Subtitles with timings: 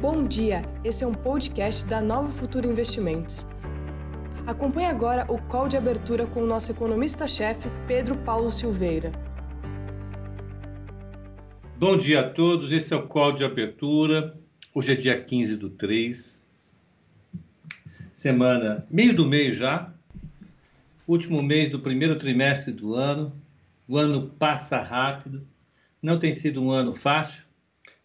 [0.00, 3.46] Bom dia, esse é um podcast da Nova Futura Investimentos.
[4.46, 9.12] Acompanhe agora o call de abertura com o nosso economista-chefe, Pedro Paulo Silveira.
[11.78, 14.34] Bom dia a todos, esse é o call de abertura.
[14.74, 16.42] Hoje é dia 15 do 3.
[18.10, 19.92] Semana, meio do mês já.
[21.06, 23.34] Último mês do primeiro trimestre do ano.
[23.86, 25.46] O ano passa rápido.
[26.02, 27.49] Não tem sido um ano fácil.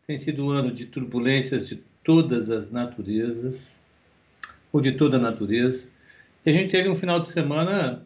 [0.07, 3.79] Tem sido um ano de turbulências de todas as naturezas,
[4.71, 5.89] ou de toda a natureza.
[6.45, 8.05] E a gente teve um final de semana,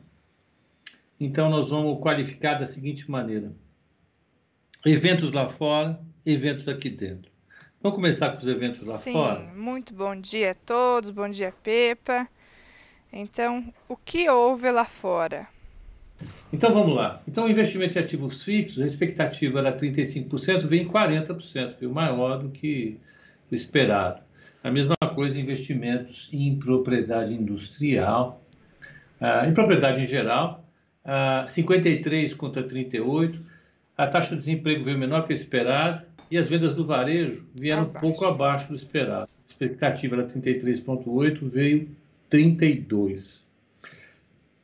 [1.19, 3.51] então nós vamos qualificar da seguinte maneira:
[4.85, 7.31] eventos lá fora, eventos aqui dentro.
[7.81, 9.41] Vamos começar com os eventos lá Sim, fora?
[9.55, 12.27] muito bom dia a todos, bom dia Pepa.
[13.11, 15.47] Então, o que houve lá fora?
[16.51, 17.21] Então vamos lá.
[17.27, 22.39] Então, o investimento em ativos fixos, a expectativa era 35%, vem em 40%, foi maior
[22.39, 22.97] do que
[23.51, 24.21] o esperado.
[24.63, 28.43] A mesma coisa investimentos em propriedade industrial,
[29.21, 30.65] ah, em propriedade em geral,
[31.05, 33.39] ah, 53 contra 38.
[33.97, 37.83] A taxa de desemprego veio menor que o esperado e as vendas do varejo vieram
[37.83, 37.97] Abaixo.
[37.97, 39.29] um pouco abaixo do esperado.
[39.31, 41.89] A expectativa era 33,8, veio
[42.29, 43.45] 32.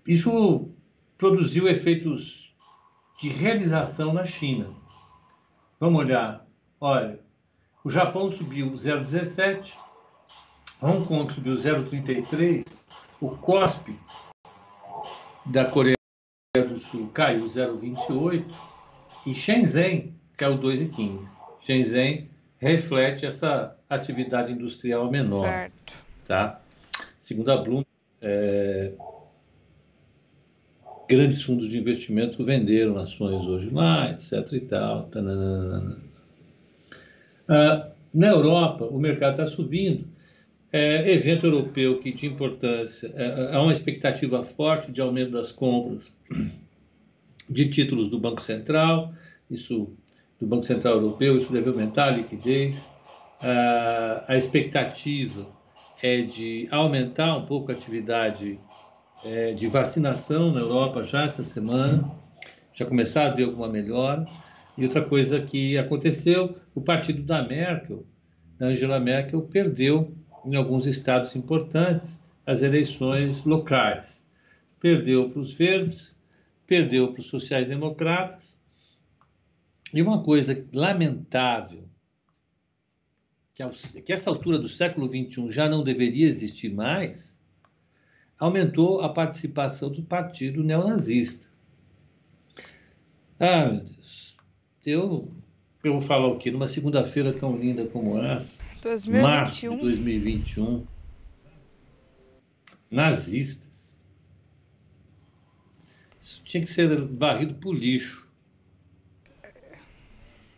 [0.08, 0.70] Isso
[1.18, 2.54] produziu efeitos
[3.20, 4.74] de realização na China.
[5.80, 6.46] Vamos olhar.
[6.80, 7.20] Olha,
[7.84, 9.74] o Japão subiu 0,17,
[10.82, 12.66] Hong Kong subiu 0,33,
[13.22, 13.98] o COSP
[15.46, 15.96] da Coreia
[16.68, 18.44] do Sul caiu 0,28
[19.26, 21.28] e Shenzhen caiu 2,15.
[21.60, 25.94] Shenzhen reflete essa atividade industrial menor, Certo.
[26.26, 26.62] tá?
[27.20, 27.84] Segundo a Bloom,
[28.22, 28.94] é,
[31.08, 35.10] grandes fundos de investimento venderam ações hoje lá, etc e tal.
[37.48, 40.08] Ah, na Europa, o mercado está subindo.
[40.72, 46.14] É, evento europeu que de importância, é, há uma expectativa forte de aumento das compras
[47.50, 49.14] de títulos do Banco Central,
[49.50, 49.90] isso
[50.40, 52.88] do Banco Central Europeu, isso deve aumentar a liquidez.
[53.42, 55.48] Ah, a expectativa
[56.02, 58.60] é de aumentar um pouco a atividade
[59.26, 62.12] é, de vacinação na Europa já essa semana,
[62.72, 64.24] já começar a ver alguma melhora.
[64.78, 68.06] E outra coisa que aconteceu, o partido da Merkel,
[68.60, 70.16] da Angela Merkel, perdeu
[70.46, 74.24] em alguns estados importantes as eleições locais.
[74.80, 76.16] Perdeu para os verdes,
[76.68, 78.60] perdeu para os sociais-democratas.
[79.92, 81.90] E uma coisa lamentável,
[83.56, 87.35] que, que essa altura do século XXI já não deveria existir mais,
[88.40, 91.48] aumentou a participação do partido neonazista.
[93.40, 94.36] Ah, meu Deus.
[94.86, 95.30] Eu,
[95.84, 96.52] eu vou falar o quê?
[96.52, 98.64] Numa segunda-feira tão linda como essa,
[99.08, 99.78] março de 2021.
[99.78, 100.88] 2021,
[102.90, 104.04] nazistas.
[106.20, 108.28] Isso tinha que ser varrido por lixo.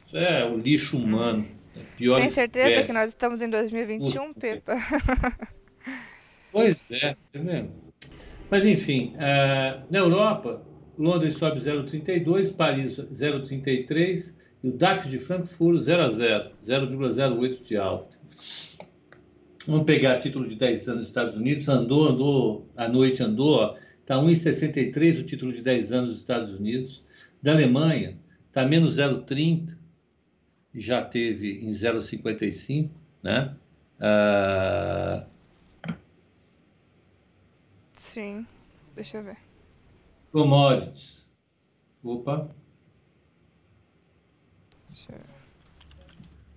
[0.05, 1.47] Isso é o lixo humano.
[1.75, 2.88] É Tem certeza espécie.
[2.88, 4.39] que nós estamos em 2021, Ufa.
[4.39, 4.77] Pepa?
[6.51, 7.71] Pois é, tá vendo?
[8.49, 10.61] Mas enfim, eh, na Europa,
[10.97, 17.77] Londres sobe 0,32, Paris 0,33 e o DAX de Frankfurt 0 a 0, 0,08 de
[17.77, 18.17] alta.
[19.67, 24.15] Vamos pegar título de 10 anos dos Estados Unidos, andou, andou, à noite andou, está
[24.15, 27.03] 1,63 o título de 10 anos dos Estados Unidos.
[27.43, 29.77] Da Alemanha, está menos 0,30,
[30.73, 32.89] e já teve em 0,55,
[33.21, 33.53] né?
[33.99, 35.27] Ah,
[38.17, 38.47] Sim.
[38.95, 39.38] Deixa eu ver.
[40.31, 41.29] Commodities.
[42.03, 42.50] Opa,
[44.89, 45.23] Deixa eu ver.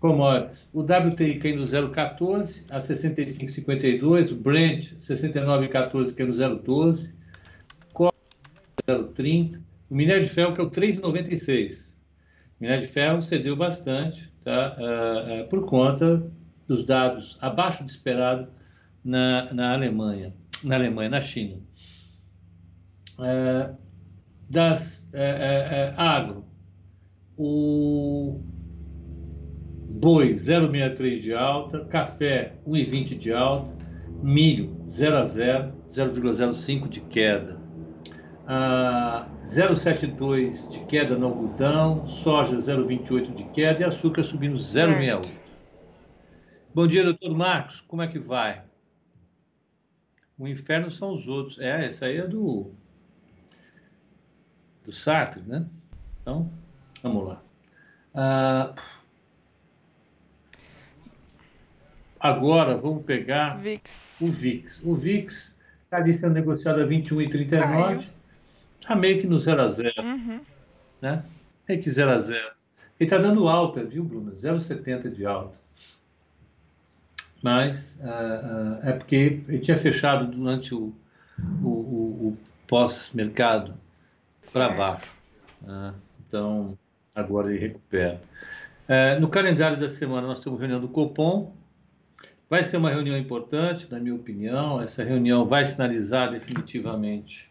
[0.00, 0.70] commodities.
[0.72, 4.32] O WTI caindo 0,14 a 65,52.
[4.32, 7.12] O Brent 69,14 caindo 0,12.
[7.92, 8.16] Cobre
[8.88, 9.60] 0,30.
[9.90, 11.92] O minério de ferro que é o 3,96.
[12.58, 14.76] O minério de ferro cedeu bastante, tá?
[14.78, 16.26] Ah, ah, por conta
[16.66, 18.48] dos dados abaixo do esperado
[19.04, 20.32] na, na Alemanha,
[20.64, 21.60] na Alemanha, na China.
[23.20, 23.70] Eh,
[24.50, 26.44] das eh, eh, eh, agro,
[27.36, 28.40] o
[29.88, 33.72] boi 0,63 de alta, café 1,20 de alta,
[34.22, 37.60] milho 0 a 0, 0,05 de queda.
[38.44, 45.30] Ah, 0,72 de queda no algodão, soja 0,28 de queda e açúcar subindo 0,68.
[46.74, 48.69] Bom dia, doutor Marcos, como é que vai?
[50.40, 51.58] O inferno são os outros.
[51.58, 52.70] É, essa aí é do,
[54.82, 55.66] do Sartre, né?
[56.22, 56.50] Então,
[57.02, 57.42] vamos lá.
[58.14, 58.74] Ah,
[62.18, 64.16] agora vamos pegar VIX.
[64.18, 64.80] o VIX.
[64.82, 65.54] O VIX
[65.84, 68.06] está ali sendo negociado a 21,39.
[68.80, 69.92] Está meio que no 0 a 0.
[70.02, 70.40] Uhum.
[71.02, 71.22] Né?
[71.68, 72.40] Meio que 0 a 0.
[72.98, 74.32] Ele está dando alta, viu, Bruno?
[74.32, 75.59] 0,70 de alta.
[77.42, 80.92] Mas uh, uh, é porque ele tinha fechado durante o,
[81.62, 83.74] o, o, o pós-mercado
[84.52, 85.14] para baixo.
[85.62, 85.94] Né?
[86.26, 86.78] Então,
[87.14, 88.20] agora ele recupera.
[88.88, 91.54] Uh, no calendário da semana, nós temos reunião do Copom.
[92.48, 94.80] Vai ser uma reunião importante, na minha opinião.
[94.82, 97.48] Essa reunião vai sinalizar definitivamente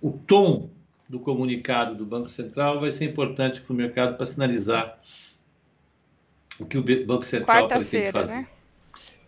[0.00, 0.70] o tom
[1.08, 2.78] do comunicado do Banco Central.
[2.78, 5.00] Vai ser importante para o mercado para sinalizar
[6.58, 8.34] o que o Banco Central pretende fazer.
[8.34, 8.48] Né?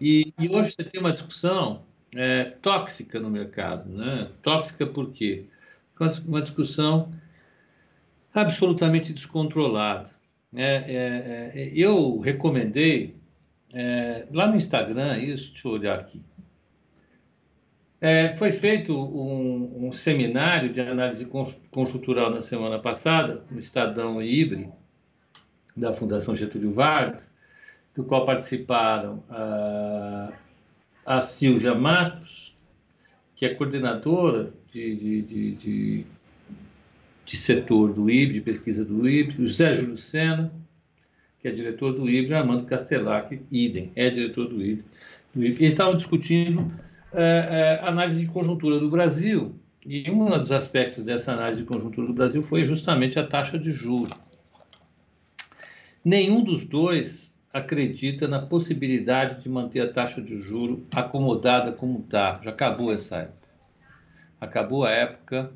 [0.00, 1.82] E, e, hoje você tem uma discussão
[2.14, 3.88] é, tóxica no mercado.
[3.88, 4.30] Né?
[4.42, 5.44] Tóxica por quê?
[6.26, 7.12] Uma discussão
[8.34, 10.10] absolutamente descontrolada.
[10.56, 13.16] É, é, é, eu recomendei
[13.72, 16.22] é, lá no Instagram isso, deixa eu olhar aqui.
[18.00, 21.28] É, foi feito um, um, seminário de análise
[21.70, 24.70] conjuntural na semana passada, no Estadão Ibre,
[25.76, 27.30] da Fundação Getúlio Vargas,
[27.94, 30.32] do qual participaram a,
[31.04, 32.54] a Silvia Matos,
[33.34, 36.06] que é coordenadora de, de, de, de,
[37.24, 40.52] de setor do IB, de pesquisa do IB, o José Júlio Sena,
[41.40, 44.84] que é diretor do IB, e Armando Castellac, idem, é diretor do IB.
[45.34, 45.56] Do IB.
[45.56, 46.70] Eles estavam discutindo
[47.12, 52.06] é, é, análise de conjuntura do Brasil, e um dos aspectos dessa análise de conjuntura
[52.06, 54.12] do Brasil foi justamente a taxa de juros.
[56.04, 62.40] Nenhum dos dois acredita na possibilidade de manter a taxa de juro acomodada como está.
[62.42, 63.48] Já acabou essa época.
[64.40, 65.52] Acabou a época.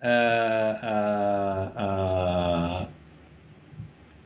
[0.00, 2.88] É, a, a,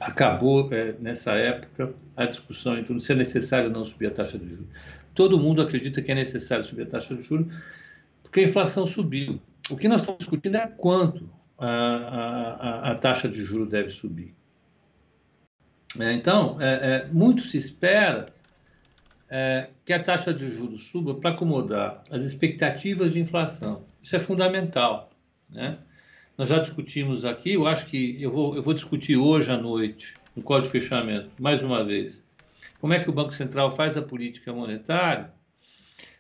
[0.01, 4.11] acabou é, nessa época a discussão em torno se é necessário ou não subir a
[4.11, 4.67] taxa de juros.
[5.15, 7.53] Todo mundo acredita que é necessário subir a taxa de juros
[8.23, 9.41] porque a inflação subiu.
[9.71, 14.35] O que nós estamos discutindo é quanto a, a, a taxa de juros deve subir.
[15.99, 18.33] É, então, é, é, muito se espera
[19.29, 23.85] é, que a taxa de juros suba para acomodar as expectativas de inflação.
[24.03, 25.11] Isso é fundamental.
[25.49, 25.79] Né?
[26.39, 30.15] Nós já discutimos aqui, eu acho que eu vou, eu vou discutir hoje à noite,
[30.37, 32.23] no código de fechamento, mais uma vez,
[32.81, 35.33] como é que o Banco Central faz a política monetária.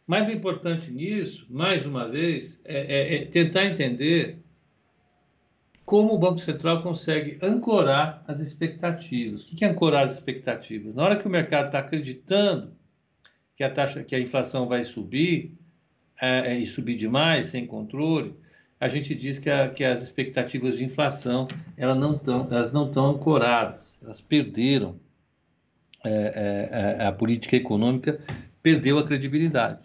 [0.07, 4.39] Mas o importante nisso, mais uma vez, é, é, é tentar entender
[5.91, 9.43] como o Banco Central consegue ancorar as expectativas.
[9.43, 10.95] O que é ancorar as expectativas?
[10.95, 12.73] Na hora que o mercado está acreditando
[13.57, 15.59] que a taxa, que a inflação vai subir
[16.23, 18.37] é, é, e subir demais, sem controle,
[18.79, 22.87] a gente diz que, a, que as expectativas de inflação elas não estão elas não
[22.87, 24.95] estão ancoradas, elas perderam
[26.05, 28.21] é, é, é, a política econômica
[28.63, 29.85] perdeu a credibilidade.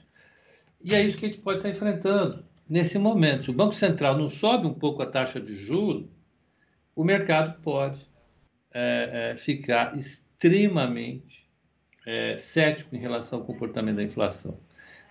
[0.83, 3.45] E é isso que a gente pode estar enfrentando nesse momento.
[3.45, 6.05] Se o Banco Central não sobe um pouco a taxa de juros,
[6.95, 8.01] o mercado pode
[8.73, 11.45] é, é, ficar extremamente
[12.05, 14.57] é, cético em relação ao comportamento da inflação.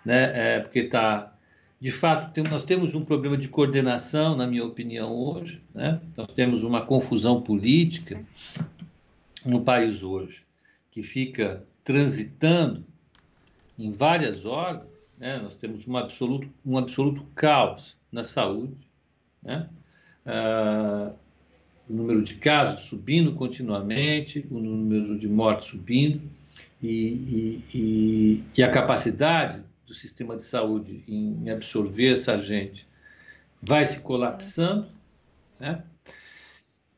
[0.05, 0.57] Né?
[0.57, 1.33] É, porque está.
[1.81, 5.63] De fato, tem, nós temos um problema de coordenação, na minha opinião, hoje.
[5.75, 6.01] Né?
[6.17, 8.25] Nós temos uma confusão política
[9.45, 10.45] no país hoje,
[10.91, 12.87] que fica transitando
[13.79, 15.39] em várias ordens né?
[15.39, 18.89] Nós temos um absoluto, um absoluto caos na saúde,
[19.43, 19.69] né?
[20.27, 21.13] Ah,
[21.89, 26.23] o número de casos subindo continuamente, o número de mortes subindo
[26.83, 32.87] e, e, e, e a capacidade do sistema de saúde em absorver essa gente
[33.61, 34.89] vai se colapsando,
[35.59, 35.83] né?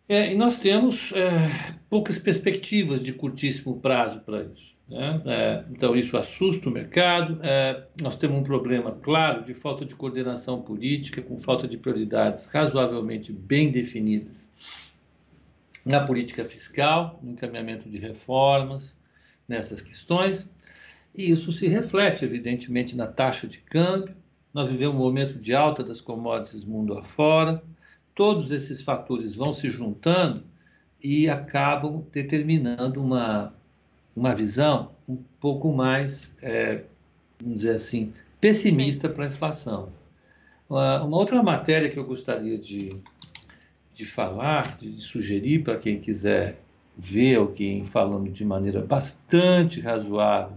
[0.09, 4.76] É, e nós temos é, poucas perspectivas de curtíssimo prazo para isso.
[4.89, 5.21] Né?
[5.27, 7.39] É, então, isso assusta o mercado.
[7.43, 12.47] É, nós temos um problema, claro, de falta de coordenação política, com falta de prioridades
[12.47, 14.49] razoavelmente bem definidas
[15.85, 18.97] na política fiscal, no encaminhamento de reformas
[19.49, 20.49] nessas questões.
[21.15, 24.15] E isso se reflete, evidentemente, na taxa de câmbio.
[24.53, 27.63] Nós vivemos um momento de alta das commodities mundo afora.
[28.15, 30.45] Todos esses fatores vão se juntando
[31.03, 33.55] e acabam determinando uma
[34.17, 36.83] uma visão um pouco mais, é,
[37.39, 39.91] vamos dizer assim, pessimista para a inflação.
[40.69, 42.97] Uma, uma, outra matéria que eu gostaria de,
[43.93, 46.59] de falar, de, de sugerir para quem quiser
[46.97, 50.57] ver alguém falando de maneira bastante razoável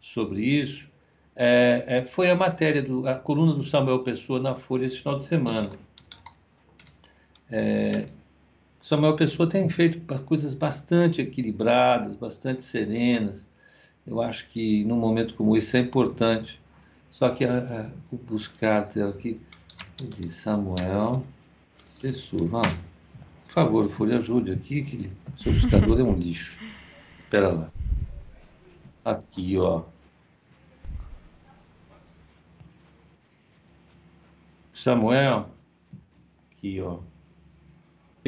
[0.00, 0.88] sobre isso,
[1.36, 5.16] é, é, foi a matéria, do, a coluna do Samuel Pessoa na Folha esse final
[5.16, 5.68] de semana.
[7.50, 8.06] É,
[8.88, 13.46] Samuel Pessoa tem feito coisas bastante equilibradas, bastante serenas.
[14.06, 16.58] Eu acho que num momento como esse é importante.
[17.10, 19.38] Só que a, a, o buscar aqui
[19.98, 21.22] de Samuel
[22.00, 22.62] Pessoa.
[22.64, 22.76] Ah,
[23.44, 26.58] por favor, Folha, ajude aqui, que o seu buscador é um lixo.
[27.18, 27.70] Espera lá.
[29.04, 29.82] Aqui, ó.
[34.72, 35.50] Samuel,
[36.56, 37.00] aqui, ó.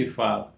[0.00, 0.54] Ele fala: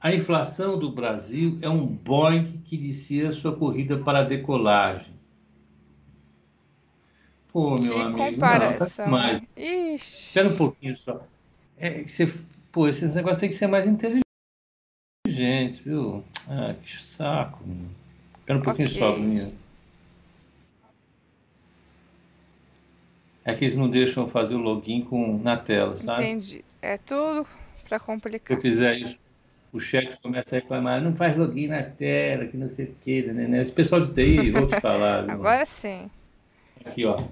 [0.00, 5.14] a inflação do Brasil é um Boeing que inicia sua corrida para a decolagem.
[7.52, 8.88] Pô, meu Que amigo, não, comparação.
[8.88, 9.48] tá demais.
[9.56, 10.26] Ixi.
[10.28, 11.22] Espera um pouquinho só.
[11.76, 12.26] É que você,
[12.70, 14.24] pô, esses negócios tem que ser mais inteligentes,
[15.80, 16.24] viu?
[16.48, 17.88] Ah, que saco, meu.
[18.38, 18.98] Espera um pouquinho Ok.
[18.98, 19.54] só, Bruninho.
[23.44, 26.22] É que eles não deixam fazer o login com, na tela, sabe?
[26.24, 26.64] Entendi.
[26.80, 27.46] É tudo
[27.88, 28.56] Se complicar.
[28.56, 29.18] eu fizer isso,
[29.72, 33.22] o chat começa a reclamar, não faz login na tela, que não sei o que,
[33.22, 33.46] né?
[33.46, 33.62] né?
[33.62, 35.22] Esse pessoal de TI, vou te falar.
[35.22, 35.32] viu?
[35.32, 36.10] Agora sim.
[36.84, 37.22] Aqui, ó.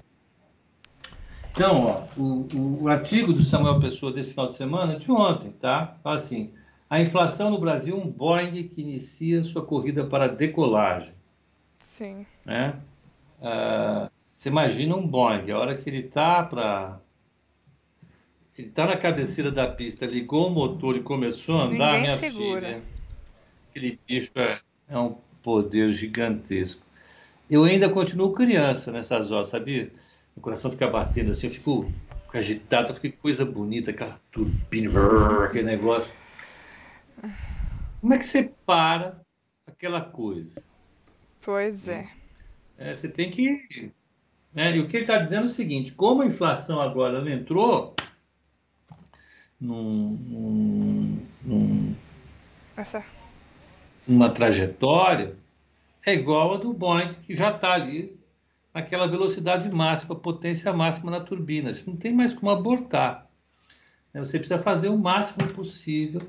[1.51, 5.51] Então, ó, o, o, o artigo do Samuel Pessoa desse final de semana, de ontem,
[5.51, 5.97] tá?
[6.01, 6.53] Fala assim:
[6.89, 11.13] a inflação no Brasil, um Boeing que inicia sua corrida para decolagem,
[11.79, 12.25] Sim.
[12.45, 12.79] né?
[13.41, 17.00] Ah, você imagina um Boeing, a hora que ele está para.
[18.57, 22.17] Ele está na cabeceira da pista, ligou o motor e começou a andar, Ninguém minha
[22.17, 22.67] segura.
[22.67, 22.83] filha.
[23.69, 26.81] Aquele bicho é, é um poder gigantesco.
[27.49, 29.91] Eu ainda continuo criança nessas horas, sabia?
[30.35, 31.91] Meu coração fica batendo assim, eu fico,
[32.25, 36.13] fico agitado, fica coisa bonita, aquela turbina, brrr, aquele negócio.
[37.99, 39.21] Como é que você para
[39.67, 40.61] aquela coisa?
[41.41, 42.09] Pois é.
[42.77, 43.91] É, você tem que.
[44.53, 44.75] né?
[44.75, 47.95] E o que ele está dizendo é o seguinte: como a inflação agora ela entrou
[49.61, 51.25] num, num-
[54.29, 55.35] trajetória,
[56.05, 58.19] é igual a do Boeing, que já está ali
[58.73, 61.73] naquela velocidade máxima, potência máxima na turbina.
[61.73, 63.29] Você não tem mais como abortar.
[64.13, 64.19] né?
[64.19, 66.21] Você precisa fazer o máximo possível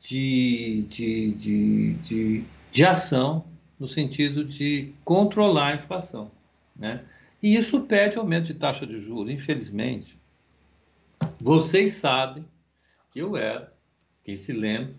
[0.00, 3.44] de, de, de, de, de ação
[3.78, 6.30] no sentido de controlar a inflação.
[6.76, 7.04] Né?
[7.42, 10.16] E isso pede aumento de taxa de juros, infelizmente.
[11.40, 12.44] Vocês sabem
[13.12, 13.72] que eu era,
[14.24, 14.94] quem se lembra,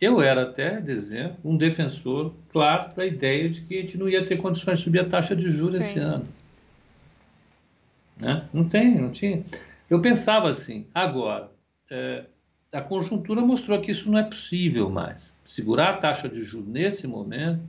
[0.00, 4.24] eu era até dezembro um defensor, claro, da ideia de que a gente não ia
[4.24, 5.82] ter condições de subir a taxa de juros Sim.
[5.82, 6.28] esse ano.
[8.16, 8.46] Né?
[8.52, 9.44] Não tem, não tinha.
[9.88, 11.50] Eu pensava assim, agora,
[11.90, 12.24] é,
[12.72, 15.36] a conjuntura mostrou que isso não é possível mais.
[15.46, 17.62] Segurar a taxa de juros nesse momento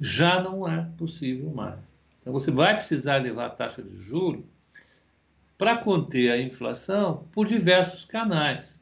[0.00, 1.78] já não é possível mais.
[2.20, 4.44] Então você vai precisar levar a taxa de juros
[5.58, 8.78] para conter a inflação por diversos canais.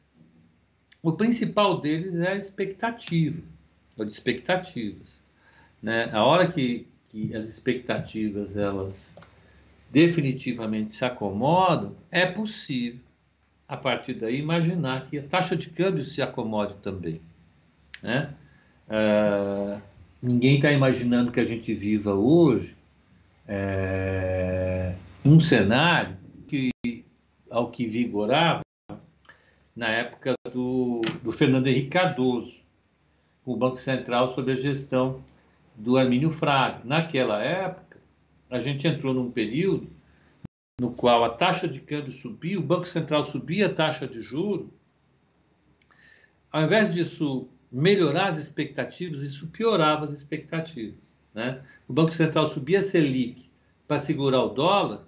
[1.01, 3.41] O principal deles é a expectativa,
[3.97, 5.19] ou de expectativas.
[5.81, 6.09] Né?
[6.11, 9.15] A hora que, que as expectativas elas
[9.91, 12.99] definitivamente se acomodam, é possível,
[13.67, 17.21] a partir daí, imaginar que a taxa de câmbio se acomode também.
[18.01, 18.33] Né?
[18.89, 19.79] Ah,
[20.21, 22.75] ninguém está imaginando que a gente viva hoje
[23.47, 26.17] é, um cenário
[27.55, 28.59] ao que vigorava
[29.73, 32.59] na época do, do Fernando Henrique Cardoso,
[33.45, 35.23] com o Banco Central sob a gestão
[35.73, 36.81] do Armínio Fraga.
[36.83, 37.97] Naquela época,
[38.49, 39.89] a gente entrou num período
[40.77, 44.69] no qual a taxa de câmbio subia, o Banco Central subia a taxa de juro.
[46.51, 50.99] Ao invés disso melhorar as expectativas, isso piorava as expectativas.
[51.33, 51.61] Né?
[51.87, 53.49] O Banco Central subia a Selic
[53.87, 55.05] para segurar o dólar,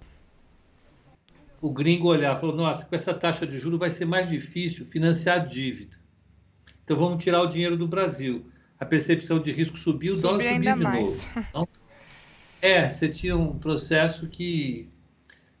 [1.60, 4.84] o gringo olhar e falou: nossa, com essa taxa de juros vai ser mais difícil
[4.84, 5.96] financiar dívida.
[6.84, 8.46] Então vamos tirar o dinheiro do Brasil.
[8.78, 11.04] A percepção de risco subiu, o dólar subia ainda de mais.
[11.04, 11.24] novo.
[11.48, 11.68] Então,
[12.62, 14.88] é, você tinha um processo que,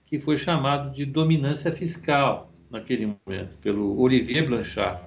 [0.06, 5.02] que foi chamado de dominância fiscal naquele momento, pelo Olivier Blanchard.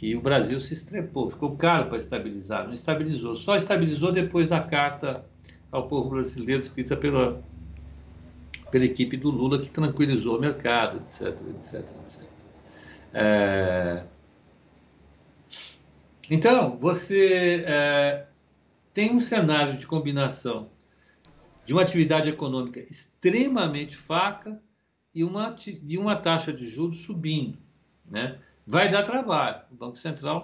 [0.00, 3.34] E o Brasil se estrepou, ficou caro para estabilizar, não estabilizou.
[3.34, 5.24] Só estabilizou depois da carta
[5.72, 7.42] ao povo brasileiro escrita pela,
[8.70, 12.22] pela equipe do Lula, que tranquilizou o mercado, etc, etc, etc.
[13.14, 14.04] É...
[16.30, 18.26] Então, você é,
[18.92, 20.68] tem um cenário de combinação
[21.64, 24.60] de uma atividade econômica extremamente fraca
[25.14, 27.58] e uma, e uma taxa de juros subindo.
[28.08, 28.38] Né?
[28.66, 29.62] Vai dar trabalho.
[29.70, 30.40] O Banco Central,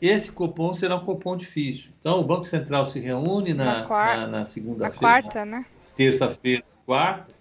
[0.00, 1.90] esse cupom será um cupom difícil.
[2.00, 5.64] Então, o Banco Central se reúne na, Na na, na Na segunda-feira, quarta, né?
[5.96, 7.31] terça-feira, quarta,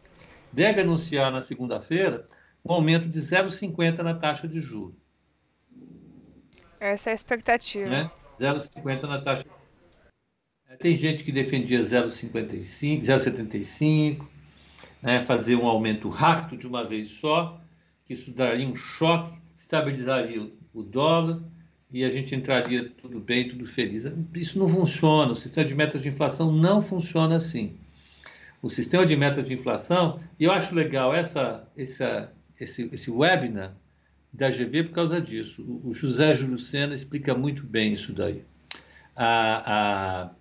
[0.51, 2.25] deve anunciar na segunda-feira
[2.63, 4.96] um aumento de 0,50 na taxa de juros.
[6.79, 7.89] Essa é a expectativa.
[7.89, 8.12] Né?
[8.39, 9.46] 0,50 na taxa.
[10.79, 14.25] Tem gente que defendia 0,55, 0,75,
[15.01, 15.24] né?
[15.24, 17.62] fazer um aumento rápido de uma vez só,
[18.05, 21.41] que isso daria um choque, estabilizaria o dólar
[21.91, 24.05] e a gente entraria tudo bem, tudo feliz.
[24.34, 25.34] Isso não funciona.
[25.34, 27.77] O sistema de metas de inflação não funciona assim.
[28.62, 33.75] O sistema de metas de inflação, e eu acho legal essa, essa, esse, esse webinar
[34.32, 35.63] da GV por causa disso.
[35.84, 38.46] O, José Júlio Sena explica muito bem isso daí.
[39.15, 40.32] A, a,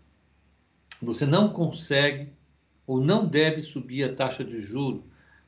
[1.00, 2.28] você não consegue
[2.86, 5.04] ou não deve subir a taxa de juro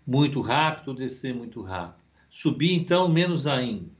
[0.06, 2.02] muito rápido ou descer muito rápido.
[2.30, 3.90] Subir, então, menos ainda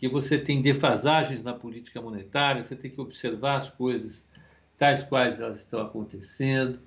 [0.00, 4.24] que você tem defasagens na política monetária, você tem que observar as coisas
[4.78, 6.80] tais quais elas estão acontecendo.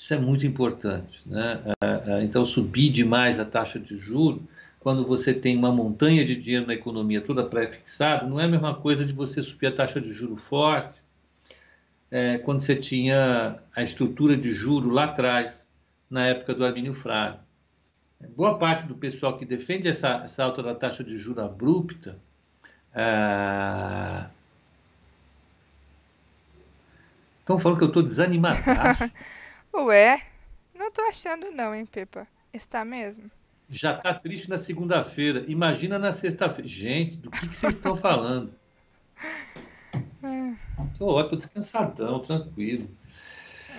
[0.00, 1.20] Isso é muito importante.
[1.26, 1.60] Né?
[1.84, 4.40] É, é, então, subir demais a taxa de juros,
[4.78, 8.74] quando você tem uma montanha de dinheiro na economia toda pré-fixada, não é a mesma
[8.74, 11.02] coisa de você subir a taxa de juro forte
[12.10, 15.68] é, quando você tinha a estrutura de juro lá atrás,
[16.08, 17.40] na época do Armínio Fraga.
[18.34, 22.18] Boa parte do pessoal que defende essa, essa alta da taxa de juro abrupta
[22.88, 24.30] Estão
[27.56, 28.60] ah, falando que eu estou desanimado.
[29.74, 30.20] Ué,
[30.74, 32.26] não estou achando não, hein, Pepa?
[32.52, 33.30] Está mesmo?
[33.68, 35.44] Já está triste na segunda-feira.
[35.46, 36.68] Imagina na sexta-feira.
[36.68, 38.52] Gente, do que, que vocês estão falando?
[40.92, 41.36] Estou é.
[41.36, 42.88] descansadão, tranquilo.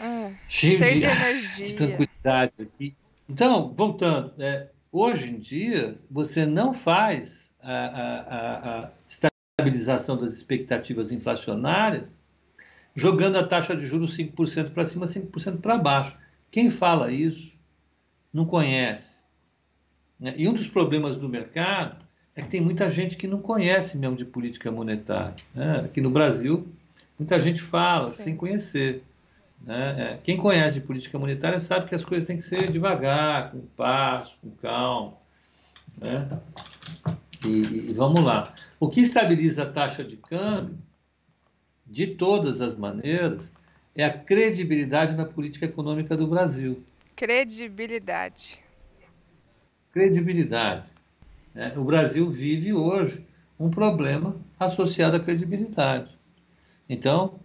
[0.02, 1.66] É, cheio, de, de, energia.
[1.66, 2.96] de tranquilidade aqui.
[3.30, 11.12] Então, voltando, é, hoje em dia você não faz a, a, a estabilização das expectativas
[11.12, 12.20] inflacionárias,
[12.96, 16.18] jogando a taxa de juros 5% para cima, 5% para baixo.
[16.50, 17.54] Quem fala isso
[18.34, 19.18] não conhece.
[20.20, 20.34] Né?
[20.38, 22.06] E um dos problemas do mercado
[22.36, 25.36] é que tem muita gente que não conhece mesmo de política monetária.
[25.54, 25.82] Né?
[25.86, 26.68] Aqui no Brasil,
[27.18, 28.24] muita gente fala Sim.
[28.24, 29.04] sem conhecer.
[29.62, 30.14] Né?
[30.14, 33.62] É, quem conhece de política monetária sabe que as coisas têm que ser devagar, com
[33.76, 35.14] passo, com calma.
[35.98, 36.40] Né?
[37.46, 38.54] E, e, vamos lá.
[38.80, 40.78] O que estabiliza a taxa de câmbio,
[41.92, 43.52] de todas as maneiras,
[43.94, 46.82] é a credibilidade na política econômica do Brasil.
[47.16, 48.64] Credibilidade.
[49.92, 50.86] Credibilidade.
[51.54, 53.28] É, o Brasil vive hoje
[53.60, 56.18] um problema associado à credibilidade.
[56.88, 57.42] Então,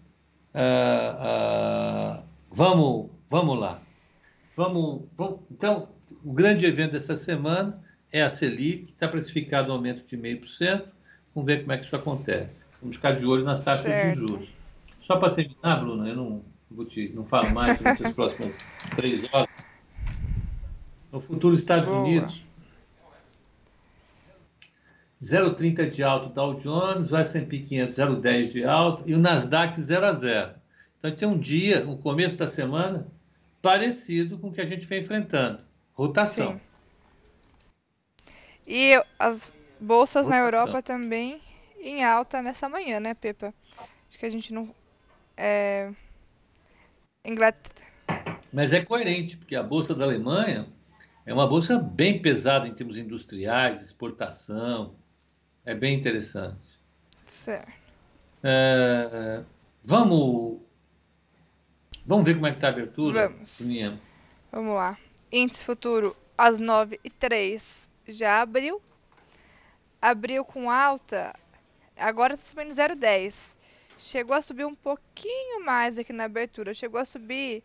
[0.55, 3.83] uh, uh, vamos, vamos lá.
[4.57, 5.89] Vamos, vamos, então,
[6.25, 7.83] o grande evento dessa semana
[8.13, 10.96] é a Selic, que está precificado um aumento de 0,5%.
[11.37, 12.65] Vamos ver como é que isso acontece.
[12.81, 14.15] Vamos ficar de olho nas taxas certo.
[14.15, 14.49] de juros.
[15.03, 18.65] Só para terminar, Bruna, eu não, vou te, não falo mais durante as próximas
[18.97, 19.51] três horas.
[21.13, 22.01] No futuro Estados Boa.
[22.01, 22.43] Unidos,
[25.23, 30.07] 0,30 de alto Dow Jones, o S&P 500 0,10 de alto e o Nasdaq 0
[30.07, 30.55] a 0.
[30.99, 33.07] Então tem um dia, no começo da semana,
[33.61, 35.61] parecido com o que a gente vem enfrentando.
[35.93, 36.55] Rotação.
[36.55, 36.61] Sim.
[38.67, 41.41] E as bolsas na Europa também
[41.81, 43.55] em alta nessa manhã, né, Pepa?
[44.09, 44.75] Acho que a gente não.
[45.37, 45.91] É...
[47.25, 47.87] Inglaterra.
[48.53, 50.67] Mas é coerente, porque a bolsa da Alemanha
[51.25, 54.95] é uma bolsa bem pesada em termos industriais, exportação.
[55.65, 56.57] É bem interessante.
[57.27, 57.73] Certo.
[58.43, 59.43] É...
[59.85, 60.61] Vamos.
[62.05, 63.29] Vamos ver como é que está a abertura?
[63.29, 64.01] Vamos.
[64.53, 64.97] Vamos lá.
[65.33, 68.81] Índice futuro às 9 e 3 já abriu.
[70.01, 71.35] Abriu com alta.
[71.97, 73.55] Agora está subindo 0,10.
[73.99, 76.75] Chegou a subir um pouquinho mais aqui na abertura.
[76.75, 77.63] Chegou a subir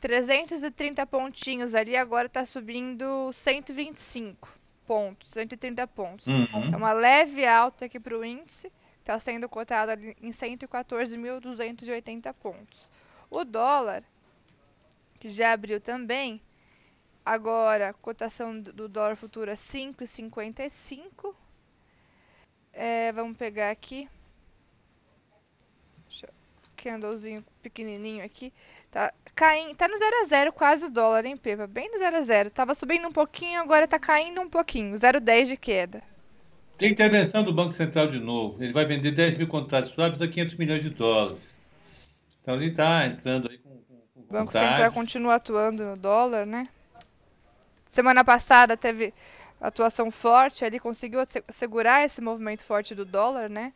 [0.00, 1.96] 330 pontinhos ali.
[1.96, 4.48] Agora está subindo 125
[4.86, 5.30] pontos.
[5.30, 6.26] 130 pontos.
[6.26, 6.72] Uhum.
[6.72, 8.72] É uma leve alta aqui para o índice.
[8.98, 12.88] Está sendo cotado em 114.280 pontos.
[13.30, 14.02] O dólar,
[15.18, 16.42] que já abriu também,
[17.24, 21.34] Agora, cotação do dólar futuro é 5,55.
[22.72, 24.08] É, vamos pegar aqui.
[26.76, 28.52] Candlezinho pequenininho aqui.
[28.90, 31.66] Tá caindo, tá no 0 a 0 quase o dólar, hein, Pepa?
[31.66, 32.50] Bem no 0 a 0.
[32.50, 34.96] Tava subindo um pouquinho, agora tá caindo um pouquinho.
[34.96, 36.02] 0,10 de queda.
[36.78, 38.62] Tem intervenção do Banco Central de novo.
[38.64, 41.54] Ele vai vender 10 mil contratos swaps a 500 milhões de dólares.
[42.40, 46.46] Então ele está entrando aí com, com, com O Banco Central continua atuando no dólar,
[46.46, 46.64] né?
[47.86, 49.12] Semana passada teve
[49.60, 51.20] atuação forte, ele conseguiu
[51.50, 53.72] segurar esse movimento forte do dólar, né?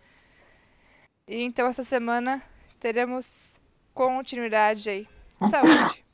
[1.28, 2.42] E então essa semana
[2.80, 3.56] teremos
[3.92, 5.08] continuidade aí.
[5.38, 6.04] Saúde.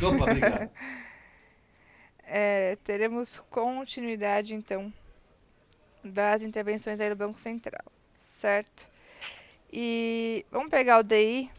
[0.02, 0.70] Opa, obrigado.
[2.24, 4.92] é, teremos continuidade então
[6.02, 8.88] das intervenções aí do Banco Central, certo?
[9.72, 11.50] E vamos pegar o DI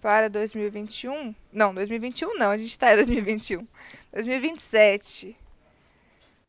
[0.00, 1.34] para 2021.
[1.52, 3.66] Não, 2021 não, a gente está em 2021.
[4.12, 5.36] 2027.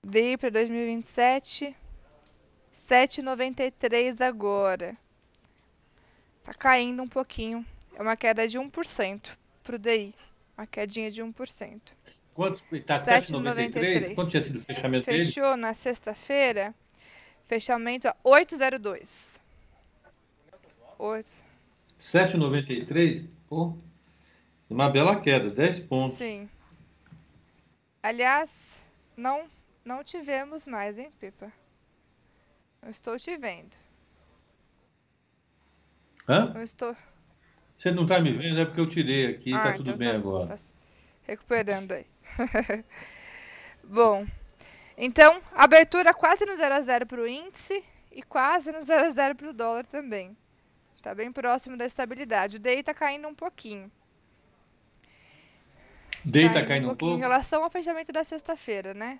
[0.03, 1.75] DI para 2027.
[2.75, 4.97] 7,93 agora.
[6.43, 7.65] Tá caindo um pouquinho.
[7.95, 9.29] É uma queda de 1%
[9.63, 10.13] pro DI.
[10.57, 11.79] Uma quedinha de 1%.
[12.33, 12.61] Quanto?
[12.85, 14.15] Tá 7,93?
[14.15, 15.25] Quanto tinha sido o fechamento Fechou dele?
[15.25, 16.73] Fechou na sexta-feira.
[17.47, 19.07] Fechamento a 8,02.
[20.97, 21.31] 8.
[21.99, 23.29] 7,93?
[23.47, 23.75] Pô,
[24.69, 26.17] uma bela queda, 10 pontos.
[26.17, 26.49] Sim.
[28.01, 28.49] Aliás,
[29.15, 29.45] não,
[29.83, 31.51] não tivemos mais, hein, Pipa?
[32.81, 33.77] Eu estou te vendo.
[36.27, 36.51] Hã?
[36.55, 36.95] Eu estou.
[37.75, 40.09] Você não está me vendo, é porque eu tirei aqui, ah, tá tudo então bem
[40.09, 40.57] tá, agora.
[40.57, 40.63] Tá
[41.23, 42.05] recuperando aí.
[43.83, 44.25] Bom,
[44.97, 49.09] então, abertura quase no 0 a 0 para o índice e quase no 0 a
[49.09, 50.37] 0 para o dólar também.
[50.95, 52.57] Está bem próximo da estabilidade.
[52.57, 53.91] O DI está caindo um pouquinho.
[56.23, 57.15] DI está caindo, caindo, um, pouco?
[57.15, 59.19] em relação ao fechamento da sexta-feira, né?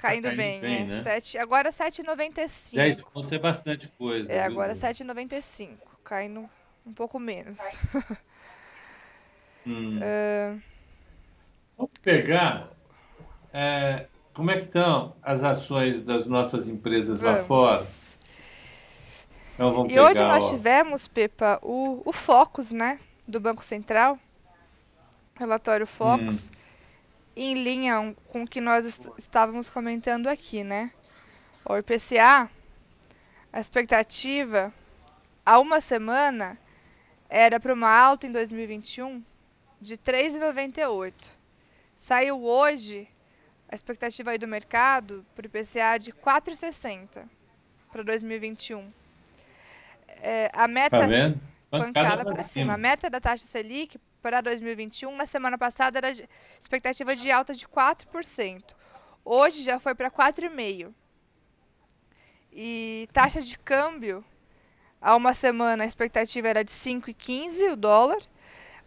[0.00, 0.84] Caindo, tá caindo bem, bem é.
[0.84, 1.02] né?
[1.02, 2.74] 7, agora 7,95.
[2.74, 4.30] 10 pontos é bastante coisa.
[4.32, 4.52] É, viu?
[4.52, 5.70] agora 7,95.
[6.04, 6.48] Caindo
[6.86, 7.58] um pouco menos.
[9.64, 9.98] Hum.
[9.98, 10.60] Uh...
[11.76, 12.70] Vamos pegar.
[13.52, 17.40] É, como é que estão as ações das nossas empresas vamos.
[17.40, 17.86] lá fora?
[19.54, 20.50] Então, vamos e pegar, hoje nós ó.
[20.50, 22.98] tivemos, Pepa, o, o Focus, né?
[23.26, 24.18] Do Banco Central.
[25.34, 26.46] Relatório Focus.
[26.46, 26.61] Hum.
[27.34, 30.90] Em linha com o que nós est estávamos comentando aqui, né?
[31.64, 32.50] O IPCA,
[33.52, 34.72] a expectativa
[35.44, 36.58] há uma semana
[37.28, 39.22] era para uma alta em 2021
[39.80, 41.14] de 3,98.
[41.98, 43.08] Saiu hoje
[43.68, 47.08] a expectativa aí do mercado para o IPCA de 4,60
[47.90, 48.92] para 2021.
[50.20, 51.40] É, a meta Tá vendo?
[51.70, 52.74] pancada para cima.
[52.74, 57.52] A meta da taxa Selic para 2021 na semana passada era de expectativa de alta
[57.52, 58.62] de 4%.
[59.24, 60.94] Hoje já foi para 4,5%.
[62.52, 64.24] E taxa de câmbio
[65.00, 68.22] há uma semana a expectativa era de 5,15 o dólar.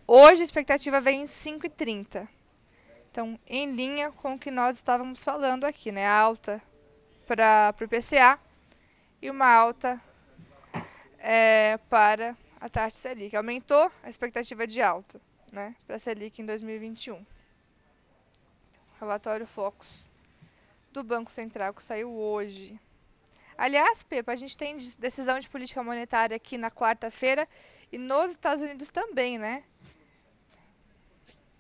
[0.08, 2.28] Hoje a expectativa vem em 5,30.
[3.12, 6.08] Então, em linha com o que nós estávamos falando aqui, né?
[6.08, 6.62] Alta
[7.26, 8.40] para o IPCA
[9.22, 10.00] e uma alta
[11.18, 13.36] é, para a taxa Selic.
[13.36, 15.22] Aumentou a expectativa de alta
[15.54, 17.24] né, para a Selic em 2021.
[19.00, 19.88] Relatório Focus
[20.92, 22.80] do Banco Central que saiu hoje.
[23.56, 27.48] Aliás, Pepa, a gente tem decisão de política monetária aqui na quarta-feira
[27.92, 29.64] e nos Estados Unidos também, né?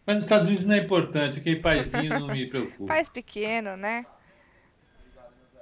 [0.07, 2.85] Mas nos Estados Unidos não é importante, aquele paizinho não me preocupa.
[2.93, 4.05] País pequeno, né?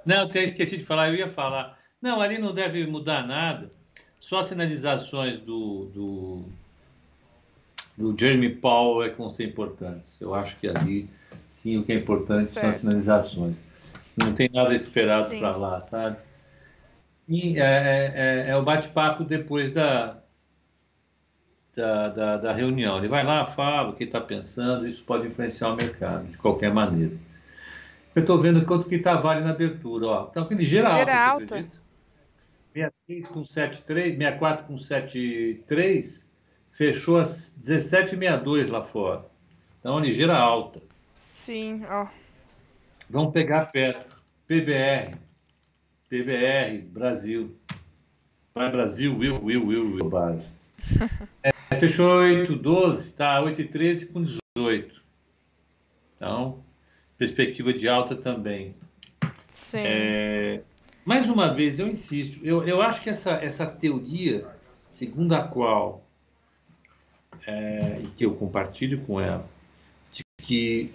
[0.06, 1.78] Não, até esqueci de falar, eu ia falar.
[2.00, 3.70] Não, ali não deve mudar nada.
[4.24, 6.42] Só sinalizações do, do,
[7.94, 10.18] do Jeremy Powell é que vão ser importantes.
[10.18, 11.10] Eu acho que ali,
[11.52, 12.60] sim, o que é importante Certo.
[12.60, 13.54] são as sinalizações.
[14.16, 16.16] Não tem nada esperado para lá, sabe?
[17.28, 20.16] E é, é, é o bate-papo depois da,
[21.76, 22.96] da, da, da reunião.
[22.96, 26.72] Ele vai lá, fala o que está pensando, isso pode influenciar o mercado, de qualquer
[26.72, 27.14] maneira.
[28.14, 30.06] Eu estou vendo quanto que está vale na abertura.
[30.06, 30.28] Ó.
[30.30, 31.46] Então, aquele geral Gera alta, alta.
[31.46, 31.83] você acredita?
[32.74, 36.24] 63 com 7,3, 64 com 7,3,
[36.72, 39.24] fechou a 17,62 lá fora.
[39.78, 40.82] Então, ligeira alta.
[41.14, 42.08] Sim, ó.
[43.08, 44.20] Vamos pegar perto.
[44.48, 45.16] PBR.
[46.08, 47.56] PBR, Brasil.
[48.54, 50.44] Vai Brasil, Will, Will, Will, Will.
[51.42, 54.24] É, fechou 8,12, tá 8,13 com
[54.56, 55.02] 18.
[56.16, 56.64] Então,
[57.16, 58.74] perspectiva de alta também.
[59.46, 59.82] Sim.
[59.84, 60.62] É,
[61.04, 64.46] mais uma vez, eu insisto, eu, eu acho que essa, essa teoria,
[64.88, 66.04] segundo a qual,
[67.46, 69.48] é, e que eu compartilho com ela,
[70.10, 70.94] de que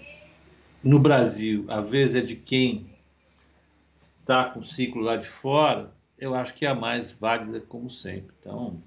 [0.84, 2.90] no Brasil a vez é de quem
[4.22, 7.90] está com o ciclo lá de fora, eu acho que é a mais válida, como
[7.90, 8.36] sempre.
[8.40, 8.82] Então,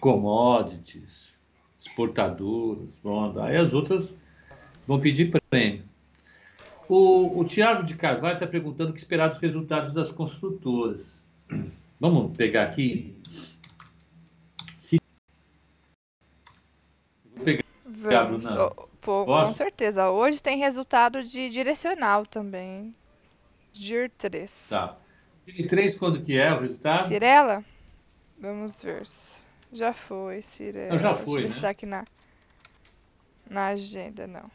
[0.00, 1.38] commodities,
[1.78, 4.14] exportadoras, vão andar, e as outras
[4.86, 5.84] vão pedir prêmio.
[6.88, 11.22] O, o Tiago de Carvalho está perguntando o que esperar dos resultados das construtoras.
[11.98, 13.16] Vamos pegar aqui.
[14.78, 15.00] Se...
[17.34, 17.64] Vou pegar.
[17.84, 18.44] Vamos.
[18.44, 20.10] Ó, pô, com certeza.
[20.10, 22.94] Hoje tem resultado de direcional também.
[23.72, 24.68] DIR 3.
[24.70, 24.96] Tá.
[25.46, 27.06] E três, quando que é o resultado?
[27.06, 27.64] Cirela?
[28.38, 29.02] Vamos ver.
[29.72, 30.94] Já foi, Cirela.
[30.94, 31.54] Ah, já Deixa foi, ver né?
[31.54, 32.04] se tá aqui na,
[33.48, 34.50] na agenda, não.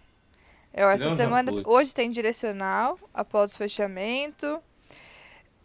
[0.73, 4.61] Ó, essa já semana, hoje tem direcional, após o fechamento.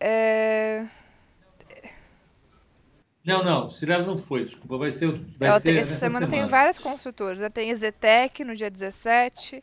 [0.01, 0.87] É...
[3.25, 6.38] Não, não, Cirela não foi, desculpa, vai ser, vai Ela ser essa nessa semana, tem
[6.38, 6.49] semana.
[6.51, 7.40] várias construtoras.
[7.40, 9.62] Já tem Zetec no dia 17.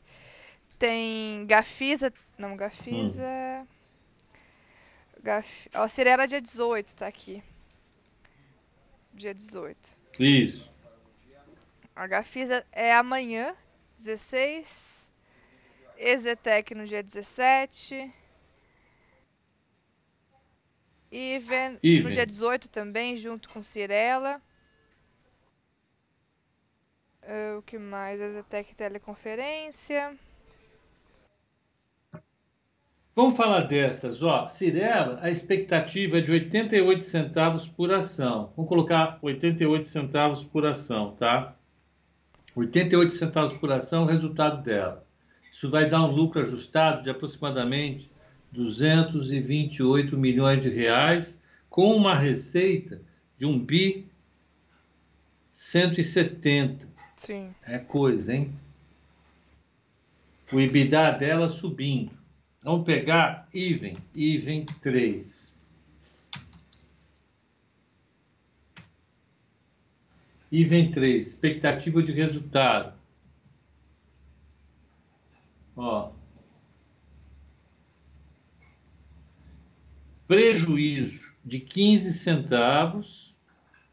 [0.78, 2.12] Tem Gafisa.
[2.38, 3.24] Não, Gafisa.
[3.62, 3.68] Hum.
[5.24, 5.70] Gaf...
[5.74, 7.42] Ó, Cirela dia 18, tá aqui.
[9.14, 9.78] Dia 18.
[10.20, 10.70] Isso.
[11.96, 13.56] A Gafisa é amanhã,
[13.98, 14.93] 16.
[15.98, 18.14] Exetec no dia 17.
[21.12, 22.12] Iven no Iven.
[22.12, 24.42] dia 18 também, junto com Cirela.
[27.22, 28.20] Ah, o que mais?
[28.20, 30.18] Exetec teleconferência.
[33.16, 34.48] Vamos falar dessas, ó.
[34.48, 38.52] Cirela, a expectativa é de 88 centavos por ação.
[38.56, 41.56] Vamos colocar 88 centavos por ação, tá?
[42.56, 45.03] 88 centavos por ação, o resultado dela.
[45.54, 48.10] Isso vai dar um lucro ajustado de aproximadamente
[48.52, 51.38] 228 milhões de reais,
[51.70, 53.00] com uma receita
[53.38, 54.08] de um bi
[55.54, 56.88] 170.
[57.16, 57.54] Sim.
[57.62, 58.52] É coisa, hein?
[60.52, 62.12] O EBITDA dela subindo.
[62.64, 65.54] Vamos pegar Even, Even 3.
[70.52, 73.03] Even 3, expectativa de resultado.
[75.76, 76.12] Ó.
[80.28, 83.36] Prejuízo de 15 centavos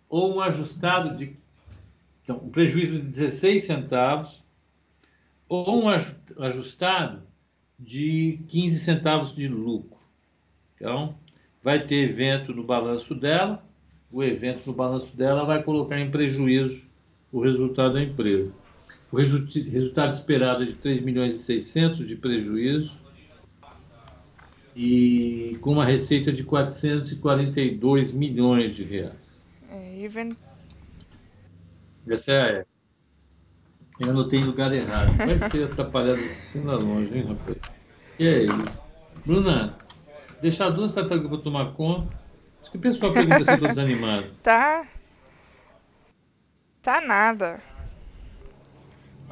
[0.08, 1.36] ou um ajustado de
[2.22, 4.44] então, um prejuízo de 16 centavos
[5.48, 7.22] ou um aju- ajustado
[7.76, 9.98] de 15 centavos de lucro.
[10.76, 11.16] Então,
[11.60, 13.64] vai ter evento no balanço dela,
[14.12, 16.86] o evento no balanço dela vai colocar em prejuízo
[17.32, 18.56] o resultado da empresa.
[19.12, 23.00] O resu- resultado esperado é de 3 milhões e 600 de prejuízo
[24.74, 29.42] e com uma receita de 442 milhões de reais.
[29.70, 30.36] É, Even
[32.08, 32.64] Essa é.
[33.98, 35.14] Eu anotei em lugar errado.
[35.18, 37.76] Vai ser atrapalhado assim lá longe, hein, rapaz?
[38.16, 38.84] Que é isso?
[39.26, 39.76] Bruna,
[40.40, 42.16] deixar duas tartarugas para tomar conta.
[42.62, 44.30] Acho que o pessoal pergunta se eu estou desanimado.
[44.42, 44.86] Tá.
[46.82, 47.60] Tá nada.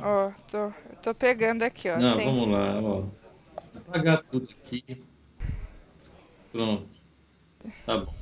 [0.00, 1.98] Ó, tô, tô pegando aqui, ó.
[1.98, 3.04] Não, Tem- vamos lá, ó.
[3.76, 5.04] Apagar tudo aqui.
[6.52, 6.88] Pronto.
[7.84, 8.14] Tá bom.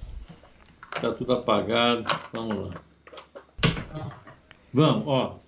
[1.00, 2.04] Tá tudo apagado.
[2.32, 2.74] Vamos lá.
[4.72, 5.38] Vamos, ó.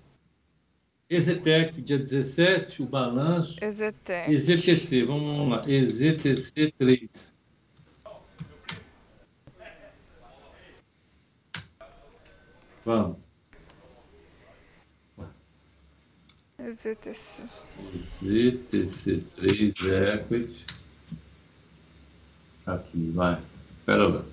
[1.10, 3.56] Exetec, dia 17, o balanço.
[3.62, 4.30] Exetec.
[4.30, 5.62] EZTC, vamos lá.
[5.66, 7.34] EZTC 3.
[12.84, 13.27] Vamos.
[16.68, 17.44] EZTC.
[18.22, 19.74] EZTC 3
[20.14, 20.64] Equity.
[22.66, 23.42] Aqui, vai.
[23.86, 24.24] Pera lá.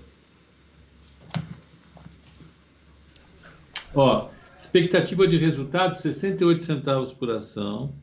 [3.94, 7.96] Ó, expectativa de resultado 68 centavos por ação.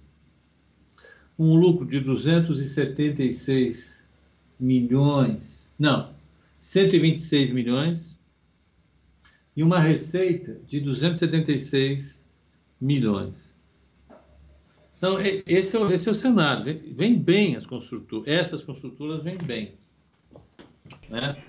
[1.39, 4.09] Um lucro de 276
[4.59, 5.67] milhões.
[5.79, 6.15] Não,
[6.59, 8.19] 126 milhões.
[9.55, 12.25] E uma receita de 276
[12.81, 13.52] milhões.
[15.03, 16.63] Então, esse é, o- esse é o cenário.
[16.63, 18.29] Vem, vem bem as construtoras.
[18.29, 19.75] Essas construtoras vêm bem.
[21.11, 21.43] Né?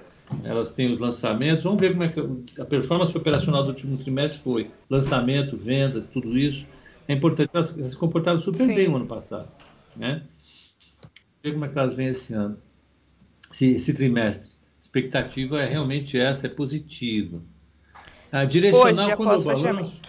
[0.43, 1.63] Elas têm os lançamentos.
[1.63, 2.19] Vamos ver como é que
[2.59, 4.71] a performance operacional do último trimestre foi.
[4.89, 6.65] Lançamento, venda, tudo isso.
[7.07, 7.51] É importante.
[7.53, 8.73] Elas, elas se comportaram super Sim.
[8.73, 9.51] bem o ano passado.
[9.95, 10.23] Né?
[11.43, 12.57] Ver como é que elas vêm esse ano.
[13.51, 14.53] Esse, esse trimestre.
[14.79, 17.39] A expectativa é realmente essa, é positiva.
[18.31, 20.01] A direcional, Hoje, quando o balanço.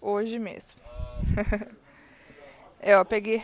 [0.00, 0.89] Hoje mesmo.
[2.80, 3.42] é, ó, peguei.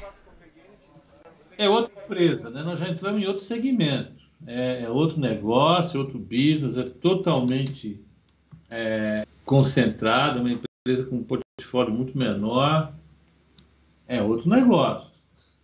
[1.59, 2.63] É outra empresa, né?
[2.63, 4.13] Nós já entramos em outro segmento.
[4.47, 8.05] É, é outro negócio, outro business, é totalmente
[8.71, 12.93] é, concentrado, é uma empresa com um portfólio muito menor.
[14.07, 15.11] É outro negócio.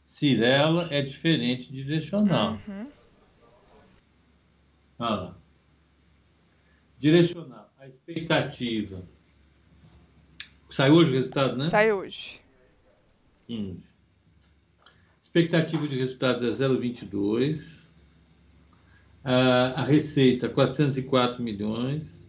[0.07, 2.59] Cirela é diferente de direcional.
[2.67, 2.87] Uhum.
[4.99, 5.37] Lá.
[6.99, 9.03] Direcional, a expectativa.
[10.73, 11.69] Saiu hoje o resultado, né?
[11.69, 12.41] Sai hoje.
[13.47, 13.93] 15.
[15.21, 17.87] Expectativa de resultado é 0,22.
[19.23, 22.27] A, a receita, 404 milhões.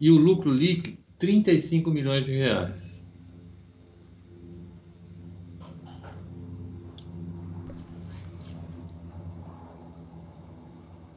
[0.00, 2.95] E o lucro líquido, 35 milhões de reais.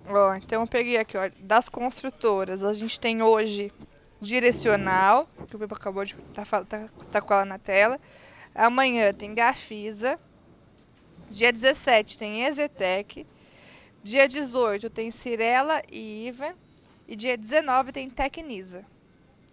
[0.09, 2.63] Ó, então eu peguei aqui, ó, das construtoras.
[2.63, 3.71] A gente tem hoje
[4.21, 7.99] Direcional, que o Pepe acabou de tá, tá, tá com ela na tela.
[8.53, 10.19] Amanhã tem Gafisa.
[11.29, 13.25] Dia 17 tem Ezetec.
[14.03, 16.53] Dia 18 tem Cirela e Ivan.
[17.07, 18.83] E dia 19 tem Tecnisa.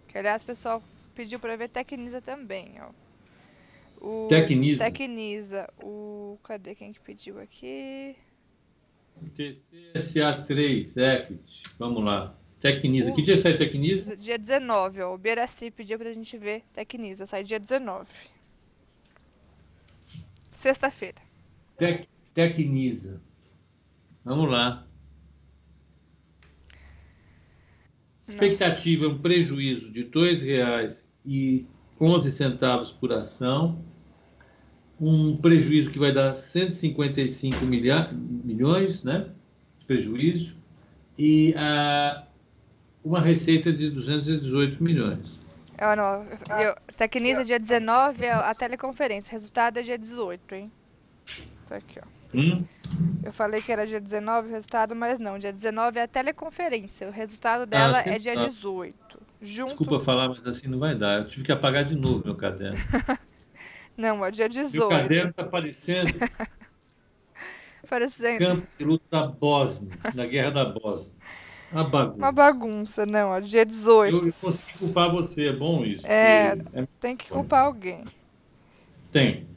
[0.07, 0.83] Que aliás o pessoal
[1.15, 2.89] pediu para ver Tecnisa também, ó.
[4.05, 4.83] O Tecnisa.
[4.83, 5.69] Tecnisa.
[5.81, 8.15] O cadê quem que pediu aqui?
[9.25, 11.63] TCSA3 Equity.
[11.77, 12.35] Vamos lá.
[12.59, 13.11] Tecnisa.
[13.11, 14.17] Que dia sai Tecnisa?
[14.17, 15.13] Dia 19, ó.
[15.13, 17.25] O Beraci pediu pra gente ver Tecnisa.
[17.25, 18.07] Sai dia 19.
[20.53, 21.21] Sexta-feira.
[21.77, 23.21] Tec, Tecnisa.
[24.25, 24.87] Vamos lá.
[28.27, 33.85] Expectativa é um prejuízo de R$ 2,11 por ação.
[34.99, 39.29] Um prejuízo que vai dar 155 milha, milhões, né?
[39.79, 40.55] De prejuízo.
[41.17, 42.23] E a,
[43.03, 45.39] uma receita de 218 milhões.
[45.79, 46.25] Eu não,
[46.59, 49.29] eu, Tecnisa dia 19 é a teleconferência.
[49.29, 50.71] O resultado é dia 18, hein?
[51.67, 52.17] Tá aqui, ó.
[52.33, 52.65] Hum?
[53.23, 55.37] Eu falei que era dia 19 o resultado, mas não.
[55.37, 57.07] Dia 19 é a teleconferência.
[57.07, 58.45] O resultado dela sim, é dia tá.
[58.45, 58.95] 18.
[59.41, 59.67] Junto...
[59.69, 61.19] Desculpa falar, mas assim não vai dar.
[61.19, 62.77] Eu tive que apagar de novo meu caderno.
[63.97, 64.89] Não, é dia Meu 18.
[64.89, 66.13] caderno está parecendo
[67.89, 71.13] Parecendo campo de luta da Bósnia, na Guerra da Bósnia.
[71.71, 72.17] Uma bagunça.
[72.17, 73.35] uma bagunça, não.
[73.35, 74.27] É dia 18.
[74.27, 76.05] Eu consegui culpar você, é bom isso.
[76.07, 76.57] É.
[76.73, 78.03] é- Tem que culpar alguém.
[79.11, 79.47] Tem.